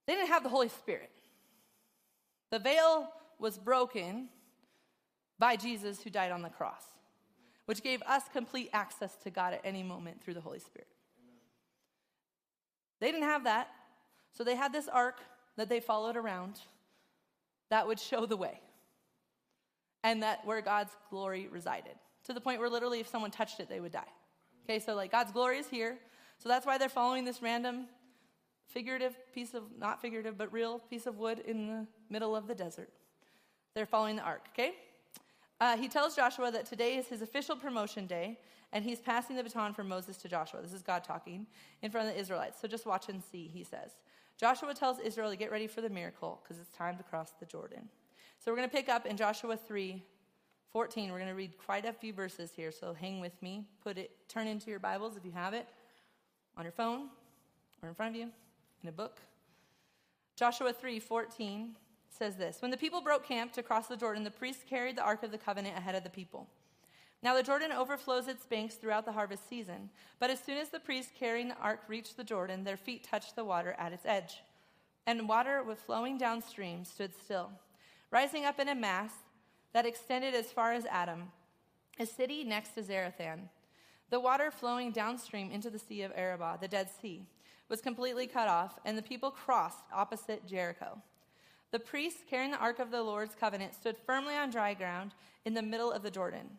they 0.10 0.16
didn't 0.16 0.30
have 0.30 0.42
the 0.42 0.50
Holy 0.50 0.70
Spirit. 0.70 1.12
The 2.50 2.58
veil 2.58 3.10
was 3.38 3.60
broken 3.60 4.30
by 5.38 5.56
Jesus 5.56 6.02
who 6.02 6.10
died 6.10 6.32
on 6.32 6.42
the 6.42 6.50
cross 6.50 6.84
which 7.70 7.84
gave 7.84 8.02
us 8.08 8.24
complete 8.34 8.68
access 8.74 9.16
to 9.18 9.30
God 9.30 9.54
at 9.54 9.62
any 9.64 9.84
moment 9.84 10.24
through 10.24 10.34
the 10.34 10.42
Holy 10.42 10.58
Spirit. 10.58 10.88
They 13.00 13.12
didn't 13.12 13.28
have 13.28 13.44
that, 13.44 13.68
so 14.34 14.44
they 14.44 14.56
had 14.56 14.74
this 14.74 14.88
ark 14.88 15.20
that 15.56 15.70
they 15.70 15.80
followed 15.80 16.18
around 16.18 16.62
that 17.70 17.86
would 17.86 18.00
show 18.00 18.26
the 18.26 18.36
way 18.36 18.60
and 20.04 20.24
that 20.24 20.44
where 20.48 20.62
God's 20.62 20.98
glory 21.12 21.48
resided 21.48 21.94
to 22.24 22.34
the 22.34 22.42
point 22.42 22.60
where 22.60 22.72
literally 22.72 23.02
if 23.02 23.08
someone 23.08 23.30
touched 23.30 23.60
it, 23.60 23.70
they 23.70 23.80
would 23.80 23.92
die. 23.92 24.12
Okay, 24.66 24.80
so 24.80 24.96
like 24.96 25.12
God's 25.12 25.32
glory 25.32 25.60
is 25.60 25.68
here. 25.68 26.00
So 26.40 26.50
that's 26.50 26.66
why 26.66 26.80
they're 26.80 26.90
following 26.90 27.24
this 27.24 27.40
random 27.40 27.86
figurative 28.70 29.18
piece 29.34 29.54
of, 29.54 29.64
not 29.78 30.02
figurative, 30.02 30.38
but 30.38 30.52
real 30.54 30.80
piece 30.80 31.06
of 31.06 31.18
wood 31.18 31.40
in 31.40 31.68
the 31.68 31.88
middle 32.10 32.36
of 32.36 32.48
the 32.48 32.56
desert. 32.56 32.90
They're 33.74 33.86
following 33.86 34.16
the 34.16 34.22
ark, 34.22 34.48
okay? 34.54 34.74
Uh, 35.60 35.76
he 35.76 35.88
tells 35.88 36.16
Joshua 36.16 36.52
that 36.52 36.66
today 36.66 36.96
is 36.96 37.08
his 37.08 37.22
official 37.22 37.56
promotion 37.56 38.08
day, 38.08 38.40
and 38.72 38.86
he's 38.86 39.00
passing 39.00 39.36
the 39.36 39.44
baton 39.44 39.74
from 39.74 39.88
Moses 39.88 40.18
to 40.18 40.30
Joshua. 40.30 40.62
This 40.62 40.74
is 40.74 40.82
God 40.82 41.04
talking 41.04 41.48
in 41.82 41.92
front 41.92 42.08
of 42.08 42.14
the 42.14 42.20
Israelites. 42.20 42.62
So 42.62 42.68
just 42.68 42.86
watch 42.86 43.10
and 43.10 43.22
see, 43.32 43.48
he 43.48 43.64
says. 43.64 43.92
Joshua 44.38 44.74
tells 44.74 45.00
Israel 45.00 45.30
to 45.32 45.36
get 45.36 45.52
ready 45.52 45.68
for 45.68 45.82
the 45.82 45.90
miracle 45.90 46.40
because 46.44 46.60
it's 46.60 46.70
time 46.70 46.96
to 46.98 47.04
cross 47.04 47.34
the 47.40 47.46
Jordan. 47.46 47.90
So 48.40 48.52
we're 48.52 48.58
going 48.58 48.70
to 48.70 48.76
pick 48.76 48.88
up 48.88 49.06
in 49.06 49.18
Joshua 49.18 49.58
3 49.58 50.02
14. 50.72 51.12
We're 51.12 51.18
going 51.18 51.30
to 51.30 51.36
read 51.36 51.58
quite 51.58 51.86
a 51.86 51.92
few 51.92 52.14
verses 52.14 52.52
here, 52.56 52.72
so 52.72 52.94
hang 52.94 53.20
with 53.20 53.34
me. 53.42 53.66
Put 53.84 53.98
it, 53.98 54.12
turn 54.30 54.46
into 54.48 54.70
your 54.70 54.80
Bibles 54.80 55.18
if 55.18 55.26
you 55.26 55.32
have 55.32 55.56
it, 55.56 55.68
on 56.56 56.64
your 56.64 56.72
phone 56.72 57.10
or 57.82 57.90
in 57.90 57.96
front 57.96 58.16
of 58.16 58.22
you, 58.22 58.30
in 58.84 58.90
a 58.90 58.94
book. 58.94 59.22
Joshua 60.36 60.74
3 60.74 61.00
14 61.00 61.76
says 62.10 62.36
this 62.36 62.62
When 62.62 62.72
the 62.72 62.78
people 62.78 63.02
broke 63.02 63.28
camp 63.28 63.54
to 63.54 63.64
cross 63.64 63.88
the 63.88 63.98
Jordan, 63.98 64.24
the 64.24 64.32
priests 64.32 64.64
carried 64.70 64.98
the 64.98 65.04
Ark 65.04 65.24
of 65.24 65.32
the 65.32 65.38
Covenant 65.38 65.78
ahead 65.78 65.96
of 65.96 66.04
the 66.04 66.10
people. 66.10 66.48
Now 67.22 67.36
the 67.36 67.44
Jordan 67.44 67.72
overflows 67.72 68.28
its 68.28 68.46
banks 68.46 68.76
throughout 68.76 69.06
the 69.06 69.12
harvest 69.12 69.50
season, 69.50 69.90
but 70.20 70.30
as 70.30 70.40
soon 70.40 70.58
as 70.58 70.70
the 70.70 70.80
priests 70.80 71.12
carrying 71.18 71.50
the 71.50 71.58
ark 71.58 71.82
reached 71.88 72.16
the 72.16 72.24
Jordan, 72.24 72.64
their 72.64 72.78
feet 72.78 73.04
touched 73.04 73.36
the 73.36 73.44
water 73.44 73.76
at 73.78 73.92
its 73.92 74.06
edge. 74.06 74.42
And 75.06 75.28
water 75.28 75.62
with 75.62 75.80
flowing 75.80 76.18
downstream 76.18 76.86
stood 76.86 77.14
still, 77.14 77.52
rising 78.10 78.46
up 78.46 78.60
in 78.60 78.70
a 78.70 78.76
mass 78.76 79.12
that 79.74 79.86
extended 79.86 80.34
as 80.34 80.52
far 80.52 80.72
as 80.72 80.86
Adam, 80.86 81.32
a 82.00 82.06
city 82.06 82.46
next 82.46 82.70
to 82.76 82.82
Zarethan. 82.82 83.50
The 84.10 84.20
water 84.20 84.50
flowing 84.50 84.92
downstream 84.92 85.52
into 85.52 85.70
the 85.70 85.78
Sea 85.78 86.04
of 86.04 86.14
Arabah, 86.16 86.58
the 86.62 86.68
Dead 86.68 86.90
Sea, 87.02 87.28
was 87.70 87.82
completely 87.82 88.28
cut 88.28 88.48
off, 88.48 88.80
and 88.84 88.98
the 88.98 89.02
people 89.02 89.32
crossed 89.32 89.86
opposite 89.94 90.46
Jericho. 90.46 91.02
The 91.72 91.80
priests 91.80 92.24
carrying 92.28 92.52
the 92.52 92.58
ark 92.58 92.80
of 92.80 92.90
the 92.90 93.04
Lord's 93.04 93.36
covenant 93.36 93.76
stood 93.76 93.96
firmly 94.06 94.36
on 94.36 94.50
dry 94.50 94.74
ground 94.74 95.14
in 95.46 95.54
the 95.54 95.62
middle 95.62 95.92
of 95.92 96.02
the 96.02 96.12
Jordan, 96.12 96.50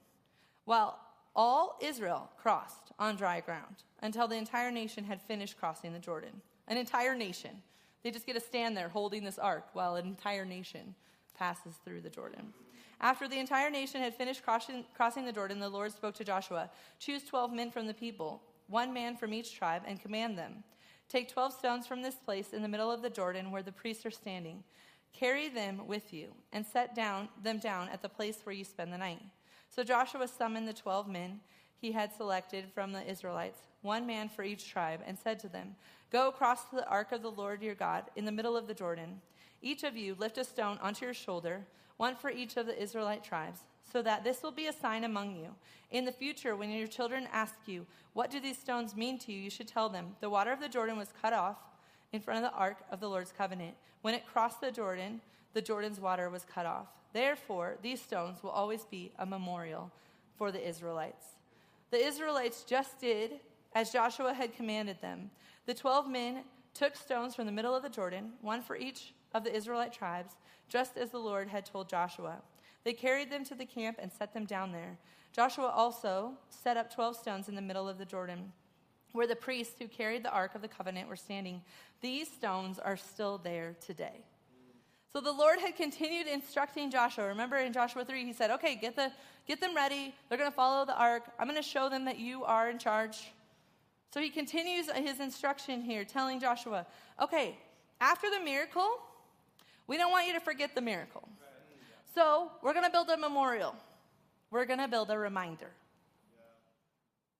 while 0.64 0.98
all 1.34 1.78
Israel 1.80 2.30
crossed 2.40 2.92
on 2.98 3.16
dry 3.16 3.40
ground 3.40 3.82
until 4.02 4.28
the 4.28 4.36
entire 4.36 4.70
nation 4.70 5.04
had 5.04 5.20
finished 5.20 5.58
crossing 5.58 5.92
the 5.92 5.98
Jordan. 5.98 6.40
An 6.68 6.76
entire 6.76 7.16
nation. 7.16 7.62
They 8.02 8.10
just 8.10 8.26
get 8.26 8.34
to 8.34 8.40
stand 8.40 8.76
there 8.76 8.88
holding 8.88 9.24
this 9.24 9.38
ark 9.38 9.66
while 9.72 9.96
an 9.96 10.06
entire 10.06 10.44
nation 10.44 10.94
passes 11.36 11.74
through 11.84 12.02
the 12.02 12.10
Jordan. 12.10 12.52
After 13.00 13.26
the 13.26 13.38
entire 13.38 13.70
nation 13.70 14.00
had 14.02 14.14
finished 14.14 14.44
crossing, 14.44 14.84
crossing 14.94 15.24
the 15.24 15.32
Jordan, 15.32 15.58
the 15.58 15.68
Lord 15.68 15.92
spoke 15.92 16.14
to 16.16 16.24
Joshua 16.24 16.70
Choose 16.98 17.24
12 17.24 17.52
men 17.52 17.70
from 17.70 17.86
the 17.86 17.94
people, 17.94 18.42
one 18.68 18.92
man 18.92 19.16
from 19.16 19.32
each 19.32 19.54
tribe, 19.54 19.82
and 19.86 20.00
command 20.00 20.38
them. 20.38 20.62
Take 21.10 21.28
12 21.28 21.52
stones 21.52 21.86
from 21.88 22.02
this 22.02 22.14
place 22.14 22.52
in 22.52 22.62
the 22.62 22.68
middle 22.68 22.90
of 22.90 23.02
the 23.02 23.10
Jordan 23.10 23.50
where 23.50 23.64
the 23.64 23.72
priests 23.72 24.06
are 24.06 24.12
standing. 24.12 24.62
Carry 25.12 25.48
them 25.48 25.88
with 25.88 26.14
you 26.14 26.28
and 26.52 26.64
set 26.64 26.94
down 26.94 27.28
them 27.42 27.58
down 27.58 27.88
at 27.88 28.00
the 28.00 28.08
place 28.08 28.38
where 28.44 28.54
you 28.54 28.62
spend 28.62 28.92
the 28.92 28.98
night. 28.98 29.20
So 29.68 29.82
Joshua 29.82 30.28
summoned 30.28 30.68
the 30.68 30.72
12 30.72 31.08
men 31.08 31.40
he 31.80 31.90
had 31.90 32.14
selected 32.14 32.66
from 32.72 32.92
the 32.92 33.10
Israelites, 33.10 33.58
one 33.82 34.06
man 34.06 34.28
for 34.28 34.44
each 34.44 34.70
tribe, 34.70 35.00
and 35.04 35.18
said 35.18 35.40
to 35.40 35.48
them, 35.48 35.74
Go 36.12 36.28
across 36.28 36.66
to 36.66 36.76
the 36.76 36.88
ark 36.88 37.10
of 37.10 37.22
the 37.22 37.30
Lord 37.30 37.60
your 37.60 37.74
God 37.74 38.04
in 38.14 38.24
the 38.24 38.32
middle 38.32 38.56
of 38.56 38.68
the 38.68 38.74
Jordan. 38.74 39.20
Each 39.62 39.82
of 39.82 39.96
you 39.96 40.14
lift 40.16 40.38
a 40.38 40.44
stone 40.44 40.78
onto 40.80 41.06
your 41.06 41.14
shoulder, 41.14 41.66
one 41.96 42.14
for 42.14 42.30
each 42.30 42.56
of 42.56 42.66
the 42.66 42.80
Israelite 42.80 43.24
tribes, 43.24 43.60
so 43.84 44.02
that 44.02 44.24
this 44.24 44.42
will 44.42 44.52
be 44.52 44.66
a 44.66 44.72
sign 44.72 45.04
among 45.04 45.36
you. 45.36 45.48
In 45.90 46.04
the 46.04 46.12
future, 46.12 46.54
when 46.54 46.70
your 46.70 46.86
children 46.86 47.28
ask 47.32 47.54
you, 47.66 47.86
What 48.12 48.30
do 48.30 48.40
these 48.40 48.58
stones 48.58 48.96
mean 48.96 49.18
to 49.20 49.32
you? 49.32 49.40
you 49.40 49.50
should 49.50 49.68
tell 49.68 49.88
them, 49.88 50.16
The 50.20 50.30
water 50.30 50.52
of 50.52 50.60
the 50.60 50.68
Jordan 50.68 50.96
was 50.96 51.12
cut 51.20 51.32
off 51.32 51.58
in 52.12 52.20
front 52.20 52.44
of 52.44 52.50
the 52.50 52.56
ark 52.56 52.78
of 52.90 53.00
the 53.00 53.08
Lord's 53.08 53.32
covenant. 53.32 53.74
When 54.02 54.14
it 54.14 54.26
crossed 54.26 54.60
the 54.60 54.70
Jordan, 54.70 55.20
the 55.52 55.62
Jordan's 55.62 56.00
water 56.00 56.30
was 56.30 56.44
cut 56.44 56.66
off. 56.66 56.88
Therefore, 57.12 57.76
these 57.82 58.00
stones 58.00 58.42
will 58.42 58.50
always 58.50 58.84
be 58.84 59.12
a 59.18 59.26
memorial 59.26 59.90
for 60.36 60.52
the 60.52 60.66
Israelites. 60.66 61.26
The 61.90 62.04
Israelites 62.04 62.62
just 62.62 63.00
did 63.00 63.40
as 63.74 63.92
Joshua 63.92 64.32
had 64.32 64.54
commanded 64.54 65.00
them. 65.00 65.30
The 65.66 65.74
12 65.74 66.08
men 66.08 66.44
took 66.72 66.94
stones 66.94 67.34
from 67.34 67.46
the 67.46 67.52
middle 67.52 67.74
of 67.74 67.82
the 67.82 67.88
Jordan, 67.88 68.32
one 68.40 68.62
for 68.62 68.76
each 68.76 69.12
of 69.34 69.44
the 69.44 69.54
Israelite 69.54 69.92
tribes, 69.92 70.34
just 70.68 70.96
as 70.96 71.10
the 71.10 71.18
Lord 71.18 71.48
had 71.48 71.66
told 71.66 71.88
Joshua. 71.88 72.38
They 72.84 72.92
carried 72.92 73.30
them 73.30 73.44
to 73.44 73.54
the 73.54 73.66
camp 73.66 73.98
and 74.00 74.10
set 74.10 74.32
them 74.32 74.44
down 74.44 74.72
there. 74.72 74.98
Joshua 75.32 75.66
also 75.68 76.32
set 76.48 76.76
up 76.76 76.92
12 76.92 77.16
stones 77.16 77.48
in 77.48 77.54
the 77.54 77.62
middle 77.62 77.88
of 77.88 77.98
the 77.98 78.04
Jordan, 78.04 78.52
where 79.12 79.26
the 79.26 79.36
priests 79.36 79.74
who 79.78 79.86
carried 79.86 80.24
the 80.24 80.30
Ark 80.30 80.54
of 80.54 80.62
the 80.62 80.68
Covenant 80.68 81.08
were 81.08 81.16
standing. 81.16 81.62
These 82.00 82.30
stones 82.30 82.78
are 82.78 82.96
still 82.96 83.38
there 83.38 83.76
today. 83.84 84.24
So 85.12 85.20
the 85.20 85.32
Lord 85.32 85.58
had 85.58 85.76
continued 85.76 86.28
instructing 86.28 86.90
Joshua. 86.90 87.26
Remember 87.26 87.56
in 87.56 87.72
Joshua 87.72 88.04
3, 88.04 88.24
he 88.24 88.32
said, 88.32 88.50
Okay, 88.52 88.76
get, 88.76 88.94
the, 88.94 89.10
get 89.46 89.60
them 89.60 89.74
ready. 89.74 90.14
They're 90.28 90.38
going 90.38 90.50
to 90.50 90.56
follow 90.56 90.84
the 90.84 90.96
ark. 90.96 91.24
I'm 91.38 91.48
going 91.48 91.60
to 91.60 91.68
show 91.68 91.88
them 91.88 92.04
that 92.04 92.18
you 92.18 92.44
are 92.44 92.70
in 92.70 92.78
charge. 92.78 93.32
So 94.12 94.20
he 94.20 94.30
continues 94.30 94.90
his 94.90 95.20
instruction 95.20 95.82
here, 95.82 96.04
telling 96.04 96.40
Joshua, 96.40 96.86
Okay, 97.20 97.58
after 98.00 98.30
the 98.30 98.44
miracle, 98.44 98.88
we 99.88 99.96
don't 99.96 100.12
want 100.12 100.28
you 100.28 100.32
to 100.34 100.40
forget 100.40 100.74
the 100.76 100.80
miracle. 100.80 101.28
So 102.14 102.50
we're 102.62 102.72
going 102.72 102.84
to 102.84 102.90
build 102.90 103.08
a 103.08 103.16
memorial, 103.16 103.74
we're 104.50 104.64
going 104.64 104.80
to 104.80 104.88
build 104.88 105.10
a 105.10 105.18
reminder. 105.18 105.70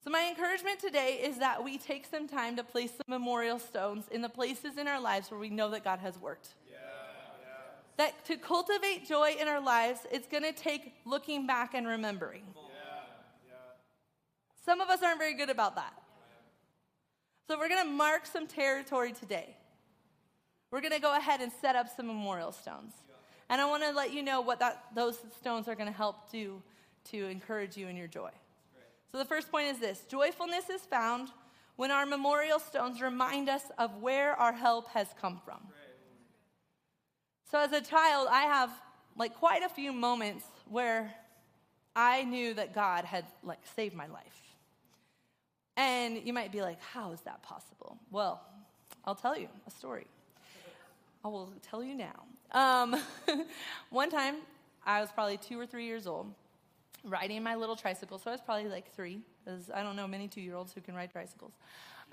So, 0.03 0.11
my 0.11 0.29
encouragement 0.31 0.81
today 0.81 1.21
is 1.23 1.39
that 1.39 1.63
we 1.63 1.77
take 1.77 2.07
some 2.07 2.27
time 2.27 2.57
to 2.57 2.65
place 2.65 2.91
some 2.91 3.05
memorial 3.07 3.59
stones 3.59 4.07
in 4.11 4.23
the 4.23 4.31
places 4.31 4.79
in 4.79 4.89
our 4.89 4.99
lives 4.99 5.31
where 5.31 5.39
we 5.39 5.51
know 5.51 5.71
that 5.71 5.85
God 5.85 5.99
has 5.99 6.19
worked. 6.19 6.55
That 7.99 8.25
to 8.25 8.39
cultivate 8.39 9.07
joy 9.07 9.37
in 9.39 9.47
our 9.47 9.61
lives, 9.61 10.01
it's 10.11 10.27
going 10.27 10.43
to 10.43 10.53
take 10.53 10.95
looking 11.05 11.47
back 11.47 11.75
and 11.75 11.87
remembering. 11.87 12.45
Some 14.65 14.81
of 14.81 14.89
us 14.89 15.03
aren't 15.03 15.19
very 15.19 15.35
good 15.35 15.51
about 15.51 15.75
that. 15.75 15.93
So, 17.47 17.59
we're 17.59 17.69
going 17.69 17.85
to 17.85 17.93
mark 17.93 18.25
some 18.25 18.47
territory 18.47 19.13
today. 19.13 19.55
We're 20.71 20.81
going 20.81 20.95
to 20.95 21.01
go 21.01 21.15
ahead 21.15 21.43
and 21.43 21.53
set 21.61 21.77
up 21.77 21.89
some 21.95 22.07
memorial 22.07 22.53
stones. 22.53 22.95
And 23.51 23.61
I 23.61 23.67
want 23.67 23.83
to 23.83 23.91
let 23.91 24.13
you 24.13 24.23
know 24.23 24.41
what 24.41 24.61
that, 24.61 24.85
those 24.95 25.19
stones 25.41 25.67
are 25.67 25.75
going 25.75 25.89
to 25.89 25.93
help 25.93 26.31
do 26.31 26.63
to 27.11 27.27
encourage 27.27 27.77
you 27.77 27.89
in 27.89 27.97
your 27.97 28.07
joy. 28.07 28.31
So, 29.11 29.19
the 29.19 29.25
first 29.25 29.51
point 29.51 29.67
is 29.67 29.81
this 29.81 30.03
joyfulness 30.09 30.71
is 30.71 30.83
found 30.83 31.31
when 31.75 31.91
our 31.91 32.07
memorial 32.07 32.61
stones 32.61 33.03
remind 33.03 33.49
us 33.49 33.63
of 33.77 33.97
where 34.01 34.39
our 34.39 34.53
help 34.53 34.89
has 34.91 35.09
come 35.21 35.41
from. 35.45 35.59
So, 37.51 37.59
as 37.59 37.73
a 37.73 37.81
child, 37.81 38.29
I 38.31 38.43
have 38.43 38.71
like 39.17 39.35
quite 39.35 39.65
a 39.65 39.69
few 39.69 39.93
moments 39.93 40.45
where 40.69 41.13
I 41.97 42.23
knew 42.23 42.55
that 42.55 42.73
God 42.73 43.05
had 43.05 43.25
like 43.43 43.59
saved 43.75 43.97
my 43.97 44.07
life. 44.07 44.55
And 45.77 46.21
you 46.25 46.33
might 46.33 46.53
be 46.53 46.63
like, 46.63 46.81
how 46.81 47.11
is 47.11 47.21
that 47.23 47.43
possible? 47.43 47.99
Well, 48.13 48.41
I'll 49.05 49.17
tell 49.17 49.37
you 49.37 49.49
a 49.67 49.71
story. 49.73 50.07
I 51.25 51.29
will 51.29 51.53
tell 51.63 51.85
you 51.85 51.95
now. 51.95 52.23
Um, 52.53 52.97
one 53.91 54.11
time, 54.11 54.37
I 54.87 55.01
was 55.01 55.11
probably 55.13 55.37
two 55.37 55.61
or 55.61 55.67
three 55.67 55.85
years 55.85 56.07
old, 56.07 56.33
riding 57.05 57.43
my 57.43 57.55
little 57.55 57.77
tricycle. 57.77 58.19
So 58.19 58.31
I 58.31 58.35
was 58.35 58.41
probably 58.41 58.69
like 58.69 58.91
three, 58.95 59.21
because 59.45 59.71
I 59.71 59.83
don't 59.83 59.97
know 59.97 60.09
many 60.09 60.29
two-year-olds 60.29 60.73
who 60.73 60.81
can 60.81 60.95
ride 60.95 61.13
tricycles. 61.13 61.53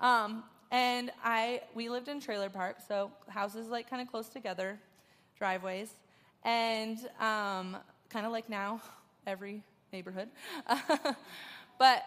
Um, 0.00 0.44
and 0.70 1.10
I, 1.24 1.62
we 1.74 1.88
lived 1.88 2.08
in 2.08 2.20
trailer 2.20 2.50
park, 2.50 2.76
so 2.86 3.10
houses 3.28 3.68
like 3.68 3.88
kind 3.88 4.02
of 4.02 4.08
close 4.08 4.28
together, 4.28 4.78
driveways, 5.38 5.90
and 6.44 6.98
um, 7.18 7.78
kind 8.10 8.26
of 8.26 8.32
like 8.32 8.50
now, 8.50 8.82
every 9.26 9.62
neighborhood. 9.90 10.28
but 11.78 12.04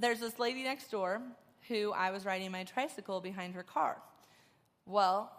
there's 0.00 0.20
this 0.20 0.38
lady 0.38 0.62
next 0.62 0.90
door 0.90 1.20
who 1.68 1.92
I 1.92 2.10
was 2.10 2.24
riding 2.24 2.50
my 2.50 2.64
tricycle 2.64 3.20
behind 3.20 3.54
her 3.54 3.62
car. 3.62 3.98
Well, 4.86 5.30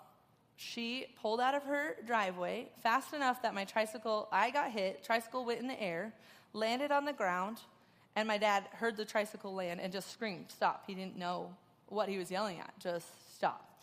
she 0.62 1.06
pulled 1.22 1.40
out 1.40 1.56
of 1.56 1.64
her 1.64 1.96
driveway 2.06 2.68
fast 2.84 3.14
enough 3.14 3.42
that 3.44 3.56
my 3.56 3.64
tricycle, 3.64 4.28
I 4.30 4.50
got 4.50 4.72
hit, 4.72 5.02
tricycle 5.02 5.46
went 5.46 5.62
in 5.62 5.70
the 5.70 5.82
air, 5.82 6.14
landed 6.52 6.92
on 6.92 7.06
the 7.06 7.14
ground, 7.14 7.60
and 8.18 8.28
my 8.28 8.38
dad 8.38 8.66
heard 8.74 8.98
the 8.98 9.06
tricycle 9.06 9.54
land 9.56 9.80
and 9.80 9.94
just 9.94 10.12
screamed, 10.12 10.48
Stop. 10.50 10.84
He 10.86 10.94
didn't 10.94 11.16
know 11.16 11.56
what 11.88 12.10
he 12.10 12.18
was 12.18 12.30
yelling 12.30 12.60
at, 12.60 12.78
just 12.78 13.08
stop. 13.34 13.82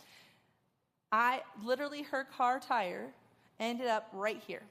I 1.11 1.41
literally, 1.63 2.03
her 2.03 2.25
car 2.25 2.59
tire 2.59 3.07
ended 3.59 3.87
up 3.87 4.09
right 4.13 4.41
here. 4.45 4.61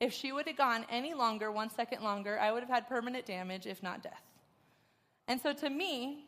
If 0.00 0.12
she 0.12 0.32
would 0.32 0.48
have 0.48 0.56
gone 0.56 0.86
any 0.90 1.14
longer, 1.14 1.52
one 1.52 1.70
second 1.70 2.02
longer, 2.02 2.40
I 2.40 2.50
would 2.50 2.64
have 2.64 2.68
had 2.68 2.88
permanent 2.88 3.26
damage, 3.26 3.64
if 3.64 3.80
not 3.80 4.02
death. 4.02 4.24
And 5.28 5.40
so 5.40 5.52
to 5.52 5.70
me, 5.70 6.24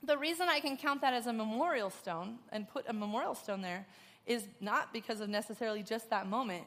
the 0.00 0.16
reason 0.16 0.48
I 0.48 0.60
can 0.60 0.76
count 0.76 1.00
that 1.00 1.12
as 1.12 1.26
a 1.26 1.32
memorial 1.32 1.90
stone 1.90 2.38
and 2.52 2.68
put 2.68 2.84
a 2.88 2.92
memorial 2.92 3.34
stone 3.34 3.62
there 3.62 3.84
is 4.26 4.44
not 4.60 4.92
because 4.92 5.20
of 5.20 5.28
necessarily 5.28 5.82
just 5.82 6.10
that 6.10 6.26
moment, 6.26 6.64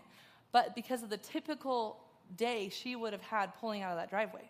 but 0.52 0.76
because 0.76 1.04
of 1.04 1.10
the 1.10 1.18
typical 1.18 2.00
day 2.38 2.70
she 2.70 2.96
would 2.96 3.14
have 3.14 3.22
had 3.22 3.54
pulling 3.60 3.82
out 3.82 3.92
of 3.92 3.98
that 3.98 4.10
driveway. 4.10 4.50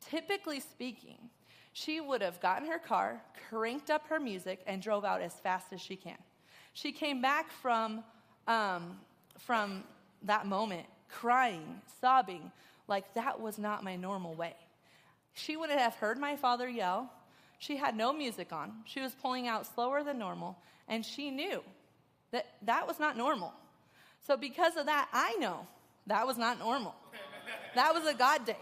Typically 0.00 0.60
speaking, 0.60 1.18
she 1.72 2.00
would 2.00 2.22
have 2.22 2.40
gotten 2.40 2.68
her 2.68 2.78
car, 2.78 3.20
cranked 3.48 3.90
up 3.90 4.06
her 4.08 4.20
music, 4.20 4.60
and 4.66 4.80
drove 4.80 5.04
out 5.04 5.20
as 5.20 5.34
fast 5.34 5.72
as 5.72 5.80
she 5.80 5.96
can. 5.96 6.18
She 6.72 6.92
came 6.92 7.20
back 7.20 7.50
from, 7.50 8.04
um, 8.46 8.98
from 9.38 9.84
that 10.22 10.46
moment 10.46 10.86
crying, 11.08 11.80
sobbing, 12.00 12.52
like 12.86 13.14
that 13.14 13.40
was 13.40 13.58
not 13.58 13.82
my 13.82 13.96
normal 13.96 14.34
way. 14.34 14.54
She 15.34 15.56
wouldn't 15.56 15.78
have 15.78 15.94
heard 15.94 16.18
my 16.18 16.36
father 16.36 16.68
yell. 16.68 17.10
She 17.58 17.76
had 17.76 17.96
no 17.96 18.12
music 18.12 18.52
on. 18.52 18.72
She 18.84 19.00
was 19.00 19.14
pulling 19.14 19.48
out 19.48 19.66
slower 19.66 20.02
than 20.02 20.18
normal, 20.18 20.58
and 20.86 21.04
she 21.04 21.30
knew 21.30 21.62
that 22.30 22.46
that 22.62 22.86
was 22.86 22.98
not 22.98 23.16
normal. 23.16 23.52
So, 24.26 24.36
because 24.36 24.76
of 24.76 24.86
that, 24.86 25.08
I 25.12 25.36
know 25.36 25.66
that 26.06 26.26
was 26.26 26.36
not 26.36 26.58
normal. 26.58 26.94
That 27.74 27.94
was 27.94 28.06
a 28.06 28.14
God 28.14 28.44
day. 28.44 28.56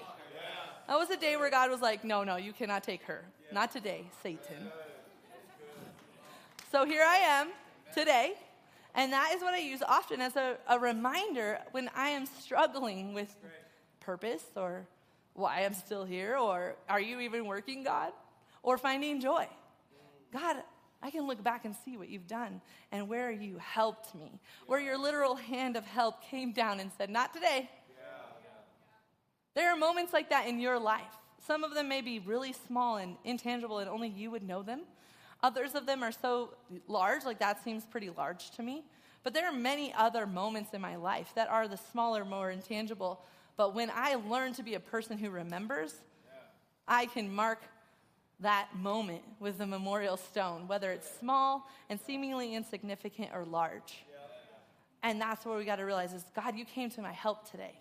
That 0.89 0.97
was 0.99 1.11
a 1.11 1.17
day 1.17 1.37
where 1.37 1.51
God 1.51 1.71
was 1.71 1.81
like, 1.81 2.05
no, 2.05 2.23
no, 2.23 2.37
you 2.37 2.53
cannot 2.53 2.85
take 2.85 3.03
her. 3.05 3.25
Not 3.53 3.73
today, 3.73 4.05
Satan. 4.23 4.71
So 6.71 6.85
here 6.85 7.03
I 7.03 7.17
am 7.17 7.49
today, 7.95 8.35
and 8.95 9.13
that 9.13 9.33
is 9.35 9.43
what 9.43 9.55
I 9.55 9.59
use 9.59 9.83
often 9.83 10.21
as 10.21 10.37
a, 10.37 10.57
a 10.69 10.79
reminder 10.79 11.59
when 11.71 11.89
I 11.95 12.09
am 12.09 12.27
struggling 12.27 13.15
with 13.15 13.35
purpose 14.01 14.45
or 14.57 14.87
why 15.35 15.65
I'm 15.65 15.75
still 15.75 16.05
here 16.05 16.37
or 16.37 16.77
are 16.89 17.01
you 17.01 17.21
even 17.21 17.47
working, 17.47 17.85
God? 17.85 18.13
Or 18.63 18.79
finding 18.79 19.21
joy. 19.21 19.47
God, 20.33 20.57
I 21.07 21.11
can 21.11 21.29
look 21.29 21.41
back 21.45 21.65
and 21.65 21.73
see 21.85 21.97
what 21.97 22.09
you've 22.09 22.27
done 22.27 22.61
and 22.91 23.09
where 23.09 23.31
you 23.31 23.59
helped 23.59 24.13
me, 24.17 24.41
where 24.67 24.81
your 24.81 24.99
literal 24.99 25.37
hand 25.37 25.77
of 25.77 25.87
help 25.87 26.21
came 26.21 26.51
down 26.51 26.81
and 26.81 26.91
said, 26.99 27.11
Not 27.11 27.33
today. 27.33 27.71
There 29.55 29.73
are 29.73 29.77
moments 29.77 30.13
like 30.13 30.31
that 30.31 30.49
in 30.49 30.59
your 30.59 30.81
life. 30.81 31.17
Some 31.47 31.63
of 31.63 31.75
them 31.75 31.89
may 31.89 32.01
be 32.01 32.19
really 32.19 32.53
small 32.53 32.97
and 32.97 33.17
intangible, 33.23 33.79
and 33.79 33.89
only 33.89 34.09
you 34.09 34.33
would 34.33 34.43
know 34.43 34.65
them. 34.65 34.81
Others 35.45 35.77
of 35.77 35.87
them 35.87 36.03
are 36.03 36.11
so 36.11 36.55
large, 36.89 37.25
like 37.25 37.39
that 37.39 37.63
seems 37.63 37.85
pretty 37.87 38.11
large 38.11 38.51
to 38.57 38.65
me. 38.65 38.83
But 39.23 39.33
there 39.33 39.47
are 39.47 39.53
many 39.53 39.95
other 39.95 40.27
moments 40.27 40.75
in 40.75 40.81
my 40.81 40.97
life 40.97 41.31
that 41.37 41.49
are 41.49 41.69
the 41.69 41.79
smaller, 41.93 42.25
more 42.25 42.51
intangible. 42.51 43.25
But 43.57 43.77
when 43.77 43.93
I 43.95 44.17
learn 44.17 44.55
to 44.55 44.65
be 44.65 44.75
a 44.75 44.81
person 44.81 45.19
who 45.19 45.31
remembers, 45.31 45.95
I 46.89 47.07
can 47.07 47.33
mark 47.33 47.63
that 48.41 48.69
moment 48.77 49.23
with 49.41 49.59
the 49.59 49.67
memorial 49.67 50.17
stone, 50.17 50.69
whether 50.69 50.91
it's 50.91 51.09
small 51.19 51.69
and 51.89 51.99
seemingly 52.01 52.55
insignificant 52.55 53.31
or 53.35 53.45
large. 53.45 54.05
And 55.03 55.21
that's 55.21 55.45
where 55.47 55.57
we 55.57 55.65
got 55.65 55.77
to 55.77 55.85
realize 55.85 56.13
is 56.13 56.25
God, 56.35 56.57
you 56.57 56.65
came 56.65 56.91
to 56.91 57.03
my 57.03 57.13
help 57.13 57.51
today. 57.51 57.79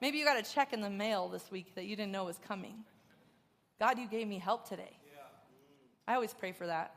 Maybe 0.00 0.18
you 0.18 0.24
got 0.24 0.38
a 0.38 0.42
check 0.42 0.72
in 0.72 0.80
the 0.80 0.90
mail 0.90 1.28
this 1.28 1.50
week 1.50 1.74
that 1.74 1.84
you 1.84 1.96
didn't 1.96 2.12
know 2.12 2.24
was 2.24 2.38
coming. 2.46 2.84
God, 3.80 3.98
you 3.98 4.06
gave 4.06 4.28
me 4.28 4.38
help 4.38 4.68
today. 4.68 4.96
I 6.06 6.14
always 6.14 6.32
pray 6.32 6.52
for 6.52 6.66
that. 6.66 6.94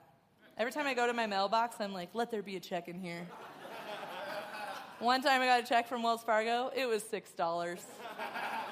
Every 0.57 0.71
time 0.71 0.85
I 0.85 0.93
go 0.93 1.07
to 1.07 1.13
my 1.13 1.25
mailbox, 1.25 1.77
I'm 1.79 1.93
like, 1.93 2.09
let 2.13 2.29
there 2.31 2.43
be 2.43 2.55
a 2.55 2.59
check 2.59 2.87
in 2.87 2.99
here. 2.99 3.27
One 4.99 5.23
time 5.23 5.41
I 5.41 5.47
got 5.47 5.63
a 5.63 5.65
check 5.65 5.87
from 5.87 6.03
Wells 6.03 6.23
Fargo, 6.23 6.71
it 6.75 6.85
was 6.85 7.03
$6. 7.03 7.35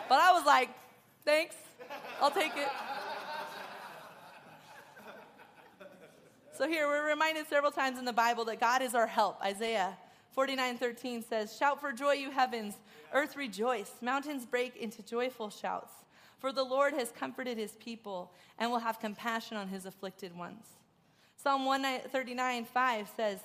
But 0.08 0.20
I 0.20 0.32
was 0.32 0.46
like, 0.46 0.70
thanks, 1.26 1.56
I'll 2.22 2.30
take 2.32 2.56
it. 2.56 2.70
So 6.60 6.68
here 6.68 6.90
we're 6.90 7.08
reminded 7.08 7.48
several 7.48 7.72
times 7.72 7.98
in 7.98 8.04
the 8.04 8.12
Bible 8.12 8.44
that 8.44 8.60
God 8.60 8.82
is 8.82 8.94
our 8.94 9.08
help. 9.08 9.42
Isaiah 9.42 9.98
49:13 10.36 11.24
says, 11.24 11.56
"Shout 11.56 11.80
for 11.80 11.94
joy, 11.94 12.16
you 12.16 12.32
heavens, 12.32 12.76
earth 13.14 13.38
rejoice, 13.38 14.02
mountains 14.02 14.46
break 14.46 14.76
into 14.76 15.02
joyful 15.02 15.50
shouts, 15.50 16.04
for 16.38 16.52
the 16.52 16.66
Lord 16.66 16.94
has 16.96 17.14
comforted 17.14 17.58
his 17.58 17.78
people 17.78 18.34
and 18.58 18.70
will 18.70 18.80
have 18.80 19.00
compassion 19.00 19.56
on 19.56 19.70
his 19.70 19.86
afflicted 19.86 20.36
ones." 20.36 20.76
Psalm 21.38 21.64
139 21.64 22.66
5 22.66 23.08
says, 23.16 23.40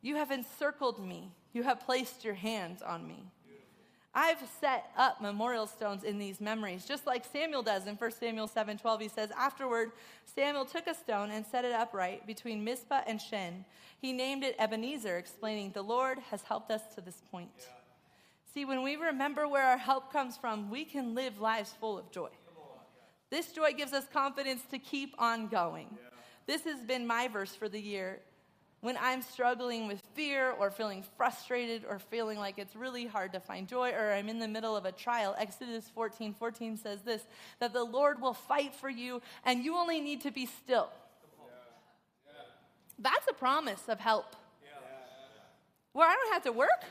You 0.00 0.16
have 0.16 0.30
encircled 0.30 0.98
me, 0.98 1.32
you 1.52 1.62
have 1.64 1.80
placed 1.80 2.24
your 2.24 2.32
hands 2.32 2.80
on 2.80 3.06
me. 3.06 3.30
I've 4.18 4.38
set 4.62 4.90
up 4.96 5.20
memorial 5.20 5.66
stones 5.66 6.02
in 6.02 6.18
these 6.18 6.40
memories, 6.40 6.86
just 6.86 7.06
like 7.06 7.22
Samuel 7.30 7.62
does 7.62 7.86
in 7.86 7.96
1 7.96 8.10
Samuel 8.12 8.48
7:12. 8.48 9.02
He 9.02 9.08
says, 9.08 9.30
"Afterward, 9.32 9.92
Samuel 10.24 10.64
took 10.64 10.86
a 10.86 10.94
stone 10.94 11.30
and 11.30 11.44
set 11.44 11.66
it 11.66 11.72
upright 11.72 12.26
between 12.26 12.64
Mizpah 12.64 13.02
and 13.06 13.20
Shen. 13.20 13.66
He 14.00 14.14
named 14.14 14.42
it 14.42 14.56
Ebenezer, 14.58 15.18
explaining, 15.18 15.72
"The 15.72 15.82
Lord 15.82 16.18
has 16.30 16.42
helped 16.44 16.70
us 16.70 16.94
to 16.94 17.02
this 17.02 17.20
point." 17.30 17.52
Yeah. 17.58 17.66
See, 18.54 18.64
when 18.64 18.82
we 18.82 18.96
remember 18.96 19.46
where 19.46 19.66
our 19.66 19.76
help 19.76 20.10
comes 20.10 20.38
from, 20.38 20.70
we 20.70 20.86
can 20.86 21.14
live 21.14 21.38
lives 21.38 21.74
full 21.74 21.98
of 21.98 22.10
joy. 22.10 22.30
This 23.28 23.52
joy 23.52 23.74
gives 23.74 23.92
us 23.92 24.06
confidence 24.08 24.64
to 24.70 24.78
keep 24.78 25.14
on 25.18 25.48
going. 25.48 25.98
Yeah. 26.00 26.08
This 26.46 26.64
has 26.64 26.80
been 26.80 27.06
my 27.06 27.28
verse 27.28 27.54
for 27.54 27.68
the 27.68 27.80
year 27.80 28.22
when 28.80 28.96
I'm 29.00 29.22
struggling 29.22 29.86
with 29.88 30.02
fear 30.14 30.50
or 30.50 30.70
feeling 30.70 31.02
frustrated 31.16 31.84
or 31.88 31.98
feeling 31.98 32.38
like 32.38 32.58
it's 32.58 32.76
really 32.76 33.06
hard 33.06 33.32
to 33.32 33.40
find 33.40 33.66
joy 33.66 33.90
or 33.90 34.12
I'm 34.12 34.28
in 34.28 34.38
the 34.38 34.48
middle 34.48 34.76
of 34.76 34.84
a 34.84 34.92
trial, 34.92 35.34
Exodus 35.38 35.88
14 35.94 36.34
14 36.34 36.76
says 36.76 37.00
this 37.02 37.22
that 37.58 37.72
the 37.72 37.84
Lord 37.84 38.20
will 38.20 38.34
fight 38.34 38.74
for 38.74 38.90
you 38.90 39.22
and 39.44 39.64
you 39.64 39.76
only 39.76 40.00
need 40.00 40.22
to 40.22 40.30
be 40.30 40.46
still. 40.46 40.90
That's 42.98 43.26
a 43.28 43.34
promise 43.34 43.82
of 43.88 44.00
help. 44.00 44.36
Where 45.92 46.08
I 46.08 46.14
don't 46.14 46.32
have 46.34 46.42
to 46.44 46.52
work, 46.52 46.84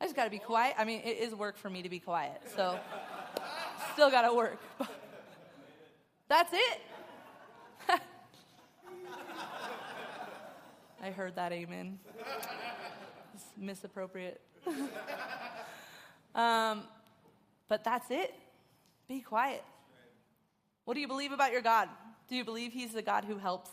I 0.00 0.04
just 0.04 0.14
got 0.14 0.24
to 0.24 0.30
be 0.30 0.38
quiet. 0.38 0.74
I 0.78 0.84
mean, 0.84 1.00
it 1.02 1.16
is 1.18 1.34
work 1.34 1.56
for 1.56 1.70
me 1.70 1.82
to 1.82 1.88
be 1.88 1.98
quiet, 1.98 2.42
so 2.54 2.78
still 3.94 4.10
got 4.10 4.22
to 4.22 4.34
work. 4.34 4.58
That's 6.28 6.52
it. 6.52 6.80
I 11.02 11.10
heard 11.10 11.36
that 11.36 11.52
amen. 11.52 11.98
It's 13.34 13.44
misappropriate. 13.56 14.40
um, 16.34 16.82
but 17.68 17.84
that's 17.84 18.10
it. 18.10 18.34
Be 19.08 19.20
quiet. 19.20 19.62
What 20.84 20.94
do 20.94 21.00
you 21.00 21.08
believe 21.08 21.32
about 21.32 21.52
your 21.52 21.62
God? 21.62 21.88
Do 22.28 22.34
you 22.34 22.44
believe 22.44 22.72
He's 22.72 22.92
the 22.92 23.02
God 23.02 23.24
who 23.24 23.38
helps? 23.38 23.70